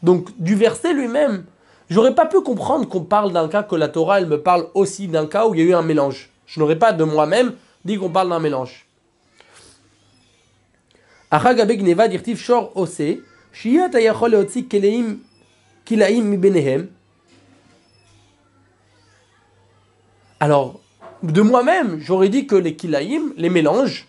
Donc, 0.02 0.28
du 0.38 0.54
verset 0.54 0.92
lui-même, 0.92 1.44
j'aurais 1.88 2.14
pas 2.14 2.26
pu 2.26 2.40
comprendre 2.40 2.88
qu'on 2.88 3.02
parle 3.02 3.32
d'un 3.32 3.48
cas 3.48 3.62
que 3.62 3.74
la 3.74 3.88
Torah, 3.88 4.20
elle 4.20 4.26
me 4.26 4.40
parle 4.40 4.68
aussi 4.74 5.08
d'un 5.08 5.26
cas 5.26 5.46
où 5.46 5.54
il 5.54 5.60
y 5.60 5.62
a 5.62 5.66
eu 5.66 5.74
un 5.74 5.82
mélange. 5.82 6.30
Je 6.46 6.60
n'aurais 6.60 6.78
pas 6.78 6.92
de 6.92 7.04
moi-même 7.04 7.54
dit 7.84 7.96
qu'on 7.98 8.10
parle 8.10 8.28
d'un 8.28 8.40
mélange. 8.40 8.86
Alors, 20.40 20.80
de 21.22 21.42
moi-même, 21.42 22.00
j'aurais 22.00 22.28
dit 22.28 22.46
que 22.46 22.56
les 22.56 22.74
kilaïm, 22.74 23.32
les 23.36 23.50
mélanges, 23.50 24.06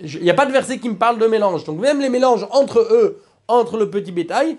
il 0.00 0.22
n'y 0.22 0.30
a 0.30 0.34
pas 0.34 0.46
de 0.46 0.52
verset 0.52 0.78
qui 0.78 0.88
me 0.88 0.96
parle 0.96 1.18
de 1.18 1.26
mélange. 1.26 1.64
Donc 1.64 1.80
même 1.80 2.00
les 2.00 2.08
mélanges 2.08 2.46
entre 2.50 2.80
eux, 2.80 3.22
entre 3.48 3.76
le 3.76 3.90
petit 3.90 4.12
bétail, 4.12 4.58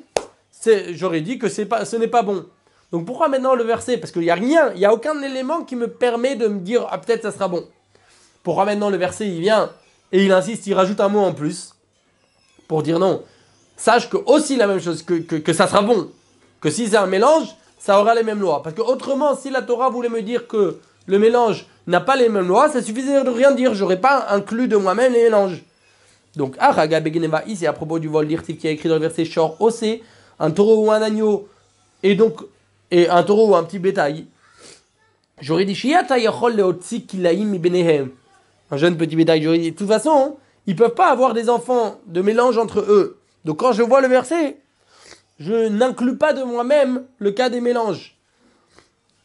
j'aurais 0.91 1.21
dit 1.21 1.37
que 1.37 1.49
ce 1.49 1.95
n'est 1.95 2.07
pas 2.07 2.21
bon. 2.21 2.45
Donc 2.91 3.05
pourquoi 3.05 3.27
maintenant 3.27 3.55
le 3.55 3.63
verset? 3.63 3.97
Parce 3.97 4.11
qu'il 4.11 4.21
n'y 4.21 4.29
a 4.29 4.35
rien, 4.35 4.71
il 4.73 4.79
n'y 4.79 4.85
a 4.85 4.93
aucun 4.93 5.21
élément 5.21 5.63
qui 5.63 5.75
me 5.75 5.87
permet 5.87 6.35
de 6.35 6.47
me 6.47 6.59
dire, 6.59 6.87
ah 6.89 6.97
peut-être 6.97 7.23
ça 7.23 7.31
sera 7.31 7.47
bon. 7.47 7.65
Pourquoi 8.43 8.65
maintenant 8.65 8.89
le 8.89 8.97
verset 8.97 9.27
il 9.27 9.41
vient 9.41 9.71
et 10.12 10.25
il 10.25 10.32
insiste, 10.32 10.67
il 10.67 10.73
rajoute 10.73 10.99
un 10.99 11.08
mot 11.08 11.19
en 11.19 11.34
plus 11.34 11.73
pour 12.67 12.84
dire 12.84 12.99
non. 12.99 13.23
Sache 13.77 14.10
que 14.10 14.17
aussi 14.17 14.56
la 14.56 14.67
même 14.67 14.80
chose, 14.80 15.04
que, 15.04 15.13
que, 15.15 15.54
ça 15.54 15.67
sera 15.67 15.82
bon. 15.82 16.10
Que 16.60 16.69
si 16.69 16.88
c'est 16.88 16.97
un 16.97 17.08
mélange, 17.08 17.47
ça 17.80 17.99
aura 17.99 18.13
les 18.13 18.23
mêmes 18.23 18.39
lois. 18.39 18.62
Parce 18.62 18.75
que 18.75 18.82
autrement, 18.82 19.36
si 19.36 19.49
la 19.49 19.62
Torah 19.62 19.89
voulait 19.89 20.10
me 20.10 20.21
dire 20.21 20.47
que 20.47 20.80
le 21.08 21.19
mélange 21.19 21.65
n'a 21.88 21.99
pas 21.99 22.15
les 22.15 22.30
mêmes 22.30 22.47
lois, 22.47 22.69
ça 22.69 22.82
suffisait 22.82 23.23
de 23.23 23.30
rien 23.30 23.51
dire. 23.51 23.73
J'aurais 23.73 23.99
pas 23.99 24.27
inclus 24.30 24.67
de 24.67 24.77
moi-même 24.77 25.13
les 25.13 25.23
mélanges. 25.23 25.63
Donc, 26.36 26.56
Araga 26.60 26.99
Begeneva, 26.99 27.43
ici 27.47 27.65
à 27.67 27.73
propos 27.73 27.99
du 27.99 28.08
vol 28.08 28.27
d'Irtif 28.27 28.58
qui 28.58 28.67
a 28.67 28.71
écrit 28.71 28.88
dans 28.88 28.95
le 28.95 29.01
verset 29.01 29.25
Shor 29.25 29.60
Osé, 29.60 30.04
un 30.39 30.51
taureau 30.51 30.86
ou 30.86 30.91
un 30.91 31.01
agneau, 31.01 31.49
et 32.04 32.15
donc, 32.15 32.41
et 32.89 33.10
un 33.10 33.23
taureau 33.23 33.49
ou 33.49 33.56
un 33.56 33.63
petit 33.63 33.80
bétail. 33.80 34.27
J'aurais 35.41 35.65
dit, 35.65 35.75
un 38.71 38.77
jeune 38.77 38.97
petit 38.97 39.15
bétail. 39.15 39.41
De 39.41 39.69
toute 39.71 39.88
façon, 39.88 40.38
ils 40.65 40.75
peuvent 40.75 40.95
pas 40.95 41.12
avoir 41.12 41.34
des 41.34 41.49
enfants 41.49 41.99
de 42.07 42.21
mélange 42.21 42.57
entre 42.57 42.79
eux. 42.79 43.19
Donc 43.45 43.60
quand 43.60 43.73
je 43.73 43.84
vois 43.84 44.01
le 44.01 44.07
verset, 44.07 44.57
je 45.39 45.67
n'inclus 45.67 46.17
pas 46.17 46.34
de 46.34 46.43
moi-même 46.43 47.03
le 47.19 47.31
cas 47.31 47.49
des 47.49 47.62
mélanges. 47.62 48.17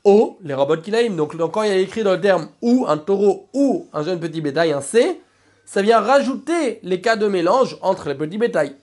O, 0.04 0.38
les 0.42 0.54
robots 0.54 0.76
kilaïm. 0.76 1.16
Donc, 1.16 1.36
donc 1.36 1.52
quand 1.52 1.62
il 1.62 1.70
y 1.70 1.72
a 1.72 1.78
écrit 1.78 2.02
dans 2.02 2.12
le 2.12 2.20
terme 2.20 2.48
ou 2.62 2.86
un 2.88 2.96
taureau 2.96 3.48
ou 3.52 3.86
un 3.92 4.02
jeune 4.02 4.20
petit 4.20 4.40
bétail, 4.40 4.72
un 4.72 4.80
C, 4.80 5.20
ça 5.64 5.82
vient 5.82 6.00
rajouter 6.00 6.78
les 6.82 7.00
cas 7.00 7.16
de 7.16 7.26
mélange 7.26 7.76
entre 7.82 8.08
les 8.08 8.14
petits 8.14 8.38
bétails. 8.38 8.76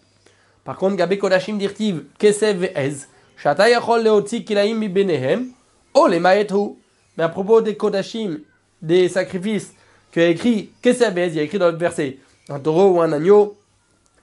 Par 0.63 0.77
contre, 0.77 0.95
Gabé 0.95 1.17
Kodashim 1.17 1.57
dirtiv 1.57 2.03
kesev 2.19 2.69
ez, 2.75 3.07
shata 3.37 3.69
yachol 3.69 4.03
leotzi 4.03 4.43
kilaim 4.45 4.75
mi 4.77 4.89
benehem, 4.89 5.47
o 5.93 6.07
les 6.07 6.19
maëtou. 6.19 6.77
Mais 7.17 7.23
à 7.23 7.29
propos 7.29 7.61
des 7.61 7.75
Kodashim, 7.75 8.39
des 8.81 9.07
sacrifices, 9.09 9.73
qui 10.13 10.19
a 10.19 10.27
écrit 10.27 10.71
kesev 10.81 11.17
ez, 11.17 11.29
il 11.29 11.35
y 11.35 11.39
a 11.39 11.43
écrit 11.43 11.57
dans 11.57 11.71
le 11.71 11.77
verset, 11.77 12.19
un 12.47 12.59
taureau 12.59 12.91
ou 12.91 13.01
un 13.01 13.11
agneau, 13.11 13.57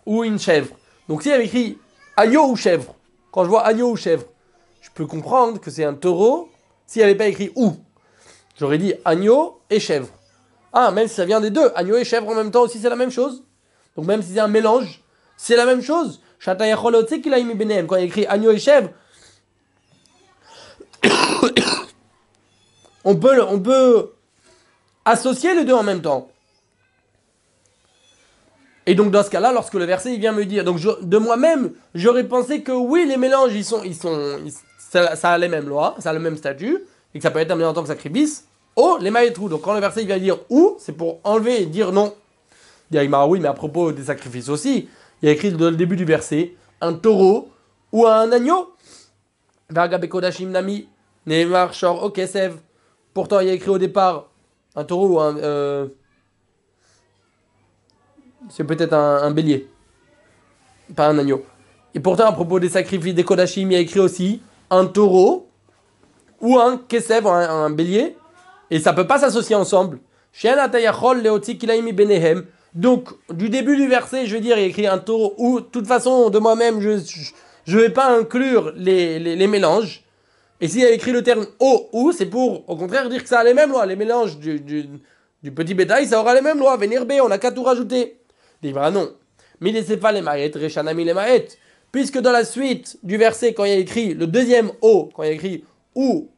ou 0.06 0.22
une 0.22 0.38
chèvre. 0.38 0.76
Donc 1.08 1.22
s'il 1.22 1.32
y 1.32 1.34
avait 1.34 1.46
écrit 1.46 1.78
agneau 2.16 2.46
ou 2.48 2.56
chèvre, 2.56 2.94
quand 3.32 3.42
je 3.42 3.48
vois 3.48 3.66
agneau 3.66 3.90
ou 3.90 3.96
chèvre, 3.96 4.24
je 4.80 4.88
peux 4.94 5.06
comprendre 5.06 5.60
que 5.60 5.68
c'est 5.70 5.84
un 5.84 5.94
taureau 5.94 6.48
s'il 6.86 7.00
n'y 7.00 7.04
avait 7.04 7.16
pas 7.16 7.26
écrit 7.26 7.50
ou. 7.56 7.74
J'aurais 8.58 8.78
dit 8.78 8.94
agneau 9.04 9.60
et 9.68 9.80
chèvre. 9.80 10.08
Ah, 10.72 10.92
même 10.92 11.08
si 11.08 11.14
ça 11.14 11.24
vient 11.24 11.40
des 11.40 11.50
deux, 11.50 11.72
agneau 11.74 11.96
et 11.96 12.04
chèvre 12.04 12.28
en 12.28 12.36
même 12.36 12.52
temps 12.52 12.62
aussi, 12.62 12.78
c'est 12.78 12.88
la 12.88 12.94
même 12.94 13.10
chose. 13.10 13.42
Donc 13.96 14.06
même 14.06 14.22
si 14.22 14.34
c'est 14.34 14.40
un 14.40 14.46
mélange, 14.48 15.02
c'est 15.36 15.56
la 15.56 15.66
même 15.66 15.82
chose. 15.82 16.20
Quand 16.44 16.54
il 16.60 16.62
a 16.62 18.00
écrit 18.00 18.26
agneau 18.26 18.52
et 18.52 18.58
chèvre, 18.60 18.90
on 23.04 23.16
peut, 23.16 23.42
on 23.42 23.58
peut 23.58 24.12
associer 25.04 25.54
les 25.54 25.64
deux 25.64 25.74
en 25.74 25.82
même 25.82 26.02
temps. 26.02 26.28
Et 28.86 28.94
donc 28.94 29.10
dans 29.10 29.22
ce 29.22 29.30
cas-là, 29.30 29.52
lorsque 29.52 29.74
le 29.74 29.84
verset 29.84 30.14
il 30.14 30.20
vient 30.20 30.32
me 30.32 30.44
dire, 30.44 30.64
donc 30.64 30.80
de 31.02 31.18
moi-même, 31.18 31.72
j'aurais 31.94 32.24
pensé 32.24 32.62
que 32.62 32.72
oui, 32.72 33.06
les 33.06 33.16
mélanges, 33.16 33.54
ils 33.54 33.64
sont, 33.64 33.82
ils 33.84 33.94
sont, 33.94 34.38
ça, 34.78 35.30
a 35.30 35.38
les 35.38 35.48
mêmes 35.48 35.68
lois, 35.68 35.94
ça 35.98 36.10
a 36.10 36.12
le 36.12 36.18
même 36.18 36.36
statut, 36.36 36.78
et 37.14 37.18
que 37.18 37.22
ça 37.22 37.30
peut 37.30 37.38
être 37.38 37.50
amené 37.50 37.66
en 37.66 37.72
tant 37.72 37.82
que 37.82 37.88
sacrifice. 37.88 38.46
Oh, 38.76 38.98
les 39.00 39.10
maïtrou. 39.10 39.48
Donc 39.48 39.62
quand 39.62 39.74
le 39.74 39.80
verset 39.80 40.02
il 40.02 40.06
vient 40.06 40.18
dire 40.18 40.38
ou, 40.48 40.76
c'est 40.78 40.92
pour 40.92 41.20
enlever 41.24 41.62
et 41.62 41.66
dire 41.66 41.92
non. 41.92 42.14
Il 42.90 42.98
dit 42.98 43.14
oui, 43.28 43.40
mais 43.40 43.48
à 43.48 43.52
propos 43.52 43.92
des 43.92 44.04
sacrifices 44.04 44.48
aussi, 44.48 44.88
il 45.22 45.26
y 45.26 45.28
a 45.28 45.32
écrit 45.32 45.52
dans 45.52 45.70
le 45.70 45.76
début 45.76 45.96
du 45.96 46.04
verset 46.04 46.54
un 46.80 46.94
taureau 46.94 47.50
ou 47.92 48.06
un 48.06 48.32
agneau. 48.32 48.74
nami, 49.70 50.88
neymar 51.26 51.74
shor 51.74 52.02
okesev. 52.02 52.56
Pourtant, 53.12 53.40
il 53.40 53.48
y 53.48 53.50
a 53.50 53.52
écrit 53.52 53.70
au 53.70 53.78
départ 53.78 54.29
un 54.76 54.84
taureau 54.84 55.08
ou 55.08 55.20
un. 55.20 55.36
Euh, 55.36 55.86
c'est 58.48 58.64
peut-être 58.64 58.94
un, 58.94 59.30
bélier, 59.30 59.68
pas 60.96 61.08
un 61.08 61.18
agneau. 61.18 61.44
Et 61.94 62.00
pourtant, 62.00 62.26
à 62.26 62.32
propos 62.32 62.58
des 62.58 62.68
sacrifices 62.68 63.14
des 63.14 63.24
Kodashim, 63.24 63.70
il 63.70 63.72
y 63.72 63.76
a 63.76 63.80
écrit 63.80 64.00
aussi 64.00 64.40
un 64.70 64.86
taureau 64.86 65.48
ou 66.40 66.58
un 66.58 66.78
kesev, 66.78 67.26
un, 67.26 67.64
un 67.64 67.70
bélier, 67.70 68.16
et 68.70 68.80
ça 68.80 68.92
peut 68.92 69.06
pas 69.06 69.18
s'associer 69.18 69.54
ensemble. 69.54 70.00
Donc, 72.74 73.08
du 73.30 73.48
début 73.48 73.76
du 73.76 73.88
verset, 73.88 74.26
je 74.26 74.34
veux 74.34 74.40
dire, 74.40 74.56
il 74.56 74.60
y 74.60 74.64
a 74.64 74.68
écrit 74.68 74.86
un 74.86 74.98
taureau 74.98 75.34
ou, 75.38 75.60
de 75.60 75.64
toute 75.64 75.86
façon, 75.86 76.30
de 76.30 76.38
moi-même, 76.38 76.80
je 76.80 77.74
ne 77.74 77.80
vais 77.80 77.90
pas 77.90 78.16
inclure 78.16 78.72
les, 78.76 79.46
mélanges. 79.46 80.04
Et 80.60 80.68
s'il 80.68 80.80
y 80.80 80.84
a 80.84 80.90
écrit 80.90 81.12
le 81.12 81.22
terme 81.22 81.46
o 81.58 81.88
ou, 81.92 82.12
c'est 82.12 82.26
pour, 82.26 82.68
au 82.68 82.76
contraire, 82.76 83.08
dire 83.08 83.22
que 83.22 83.28
ça 83.28 83.40
a 83.40 83.44
les 83.44 83.54
mêmes 83.54 83.70
lois. 83.70 83.86
Les 83.86 83.96
mélanges 83.96 84.38
du, 84.38 84.60
petit 85.54 85.74
bétail, 85.74 86.06
ça 86.06 86.20
aura 86.20 86.34
les 86.34 86.42
mêmes 86.42 86.58
lois. 86.58 86.76
Venir 86.76 87.06
B, 87.06 87.12
on 87.22 87.28
n'a 87.28 87.38
qu'à 87.38 87.50
tout 87.50 87.62
rajouter. 87.62 88.18
Dit, 88.62 88.72
non. 88.72 89.10
Mais 89.60 89.72
laissez 89.72 89.96
pas 89.96 90.12
les 90.12 90.20
Rechanami 90.20 91.04
les 91.04 91.14
maïettes. 91.14 91.58
Puisque 91.92 92.18
dans 92.18 92.32
la 92.32 92.44
suite 92.44 92.98
du 93.02 93.16
verset, 93.16 93.52
quand 93.52 93.64
il 93.64 93.70
y 93.70 93.74
a 93.74 93.78
écrit 93.78 94.14
le 94.14 94.26
deuxième 94.26 94.70
O, 94.80 95.08
quand 95.14 95.22
il 95.22 95.26
y 95.26 95.30
a 95.30 95.34
écrit 95.34 95.64
ou, 95.94 96.28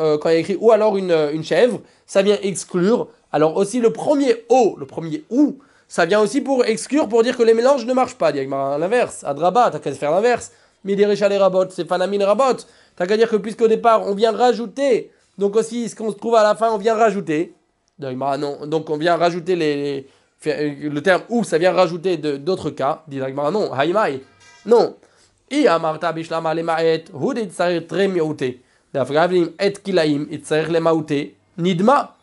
euh, 0.00 0.18
quand 0.18 0.28
il 0.30 0.32
y 0.32 0.36
a 0.36 0.40
écrit 0.40 0.56
ou 0.60 0.72
alors 0.72 0.96
une, 0.96 1.12
une, 1.32 1.44
chèvre, 1.44 1.80
ça 2.04 2.22
vient 2.22 2.38
exclure. 2.42 3.08
Alors 3.30 3.56
aussi 3.56 3.80
le 3.80 3.92
premier 3.92 4.44
O, 4.48 4.76
le 4.78 4.86
premier 4.86 5.24
ou, 5.30 5.58
ça 5.86 6.04
vient 6.04 6.20
aussi 6.20 6.40
pour 6.40 6.64
exclure, 6.64 7.08
pour 7.08 7.22
dire 7.22 7.36
que 7.36 7.42
les 7.44 7.54
mélanges 7.54 7.86
ne 7.86 7.92
marchent 7.92 8.16
pas. 8.16 8.30
Il 8.30 8.52
à 8.52 8.78
l'inverse. 8.78 9.22
Adraba, 9.24 9.70
t'as 9.70 9.78
qu'à 9.78 9.92
faire 9.92 10.10
l'inverse. 10.10 10.50
Midérécha 10.84 11.28
les 11.28 11.38
rabot, 11.38 11.66
c'est 11.70 11.86
Fanami 11.86 12.18
les 12.18 12.24
rabot. 12.24 12.56
T'as 12.98 13.06
qu'à 13.06 13.16
dire 13.16 13.30
que 13.30 13.36
puisqu'au 13.36 13.68
départ, 13.68 14.04
on 14.08 14.14
vient 14.16 14.32
rajouter, 14.32 15.12
donc 15.38 15.54
aussi 15.54 15.88
ce 15.88 15.94
qu'on 15.94 16.10
se 16.10 16.16
trouve 16.16 16.34
à 16.34 16.42
la 16.42 16.56
fin, 16.56 16.72
on 16.72 16.78
vient 16.78 16.96
rajouter. 16.96 17.54
Non, 18.00 18.66
donc 18.66 18.90
on 18.90 18.96
vient 18.96 19.16
rajouter 19.16 19.54
les, 19.54 20.08
euh, 20.48 20.90
le 20.90 21.00
terme 21.00 21.22
ou, 21.28 21.44
ça 21.44 21.58
vient 21.58 21.70
rajouter 21.70 22.16
d'autres 22.16 22.70
cas. 22.70 23.04
Dit 23.06 23.20
non, 23.20 23.72
haïmaï. 23.72 24.20
Non. 24.66 24.96
Et 25.48 25.68
amarta 25.68 26.12
et. 31.10 31.36
Nidma. 31.56 32.16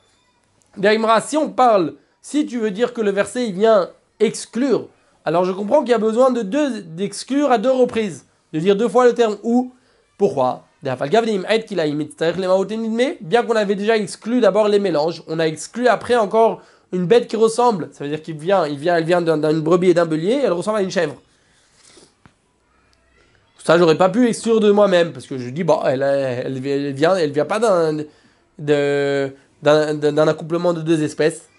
Si 1.22 1.38
on 1.38 1.50
parle, 1.52 1.94
si 2.22 2.46
tu 2.46 2.60
veux 2.60 2.72
dire 2.72 2.94
que 2.94 3.00
le 3.00 3.12
verset 3.12 3.48
il 3.48 3.54
vient 3.54 3.90
exclure, 4.20 4.90
alors 5.24 5.46
je 5.46 5.54
comprends 5.54 5.80
qu'il 5.82 5.92
y 5.92 5.94
a 5.94 6.00
besoin 6.00 6.32
de 6.32 6.42
deux, 6.42 6.82
d'exclure 6.82 7.50
à 7.50 7.58
deux 7.60 7.72
reprises. 7.72 8.26
De 8.52 8.60
dire 8.60 8.76
deux 8.76 8.90
fois 8.90 9.06
le 9.06 9.14
terme 9.14 9.38
ou. 9.42 9.72
Pourquoi? 10.18 10.66
Bien 10.82 10.96
qu'on 13.44 13.56
avait 13.56 13.76
déjà 13.76 13.98
exclu 13.98 14.40
d'abord 14.40 14.68
les 14.68 14.80
mélanges, 14.80 15.24
on 15.28 15.40
a 15.40 15.48
exclu 15.48 15.88
après 15.88 16.16
encore 16.16 16.62
une 16.92 17.06
bête 17.08 17.28
qui 17.28 17.36
ressemble. 17.36 17.90
Ça 17.92 18.04
veut 18.04 18.10
dire 18.10 18.22
qu'il 18.22 18.38
vient, 18.38 18.68
il 18.68 18.78
vient, 18.78 18.96
elle 18.96 19.04
vient 19.04 19.22
d'une 19.22 19.62
brebis 19.62 19.90
et 19.90 19.94
d'un 19.94 20.06
bélier, 20.06 20.42
elle 20.44 20.54
ressemble 20.54 20.78
à 20.78 20.82
une 20.82 20.92
chèvre. 20.92 21.16
Ça, 23.64 23.80
j'aurais 23.80 23.98
pas 23.98 24.10
pu 24.10 24.28
exclure 24.28 24.60
de 24.60 24.70
moi-même, 24.70 25.12
parce 25.12 25.26
que 25.26 25.40
je 25.40 25.50
dis, 25.50 25.64
bon, 25.64 25.82
elle, 25.84 26.04
elle, 26.04 26.60
vient, 26.60 27.16
elle 27.16 27.32
vient 27.32 27.46
pas 27.46 27.60
d'un, 27.60 27.98
d'un, 29.64 30.28
accouplement 30.28 30.72
de 30.74 30.82
deux 30.82 31.02
espèces. 31.02 31.50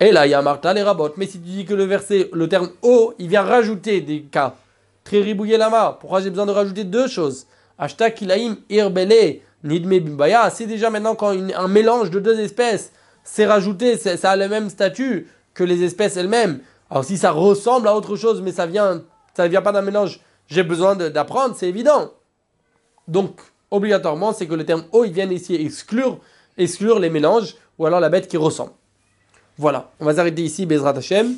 Et 0.00 0.10
là, 0.10 0.26
il 0.26 0.30
y 0.30 0.34
a 0.34 0.42
Martha, 0.42 0.74
les 0.74 0.82
rabotes. 0.82 1.16
Mais 1.16 1.26
si 1.26 1.38
tu 1.38 1.46
dis 1.46 1.64
que 1.64 1.72
le 1.72 1.84
verset, 1.84 2.28
le 2.32 2.48
terme 2.48 2.70
O, 2.82 3.14
il 3.20 3.28
vient 3.28 3.42
rajouter 3.42 4.00
des 4.00 4.22
cas. 4.22 4.56
Très 5.06 5.22
lama. 5.56 5.96
Pourquoi 6.00 6.20
j'ai 6.20 6.30
besoin 6.30 6.46
de 6.46 6.50
rajouter 6.50 6.82
deux 6.82 7.06
choses? 7.06 7.46
Ashta 7.78 8.10
kilaim 8.10 8.56
irbele 8.68 9.40
nidme 9.62 10.00
bimbaya. 10.00 10.50
C'est 10.50 10.66
déjà 10.66 10.90
maintenant 10.90 11.14
quand 11.14 11.30
un 11.30 11.68
mélange 11.68 12.10
de 12.10 12.18
deux 12.18 12.40
espèces, 12.40 12.90
c'est 13.22 13.46
rajouté, 13.46 13.96
ça 13.96 14.30
a 14.30 14.36
le 14.36 14.48
même 14.48 14.68
statut 14.68 15.28
que 15.54 15.62
les 15.62 15.84
espèces 15.84 16.16
elles-mêmes. 16.16 16.58
Alors 16.90 17.04
si 17.04 17.18
ça 17.18 17.30
ressemble 17.30 17.86
à 17.86 17.94
autre 17.94 18.16
chose, 18.16 18.42
mais 18.42 18.50
ça 18.50 18.66
vient 18.66 19.02
ça 19.36 19.44
ne 19.44 19.48
vient 19.48 19.62
pas 19.62 19.72
d'un 19.72 19.82
mélange, 19.82 20.20
j'ai 20.48 20.62
besoin 20.62 20.96
d'apprendre, 20.96 21.54
c'est 21.56 21.68
évident. 21.68 22.12
Donc, 23.06 23.38
obligatoirement, 23.70 24.32
c'est 24.32 24.46
que 24.46 24.54
le 24.54 24.64
terme 24.64 24.84
O, 24.92 25.04
il 25.04 25.12
vient 25.12 25.30
ici 25.30 25.54
exclure, 25.54 26.18
exclure 26.56 26.98
les 26.98 27.10
mélanges, 27.10 27.54
ou 27.78 27.84
alors 27.84 28.00
la 28.00 28.08
bête 28.08 28.28
qui 28.28 28.38
ressemble. 28.38 28.72
Voilà, 29.58 29.90
on 30.00 30.06
va 30.06 30.14
s'arrêter 30.14 30.42
ici, 30.42 30.64
Bezrat 30.64 30.96
Hashem. 30.96 31.34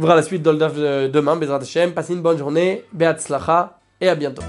On 0.00 0.04
verra 0.04 0.16
la 0.16 0.22
suite 0.22 0.40
dans 0.40 0.52
le 0.52 1.08
demain, 1.08 1.36
Bezrat. 1.36 1.60
Passez 1.94 2.14
une 2.14 2.22
bonne 2.22 2.38
journée, 2.38 2.86
Beat 2.94 3.20
Slacha, 3.20 3.78
et 4.00 4.08
à 4.08 4.14
bientôt. 4.14 4.40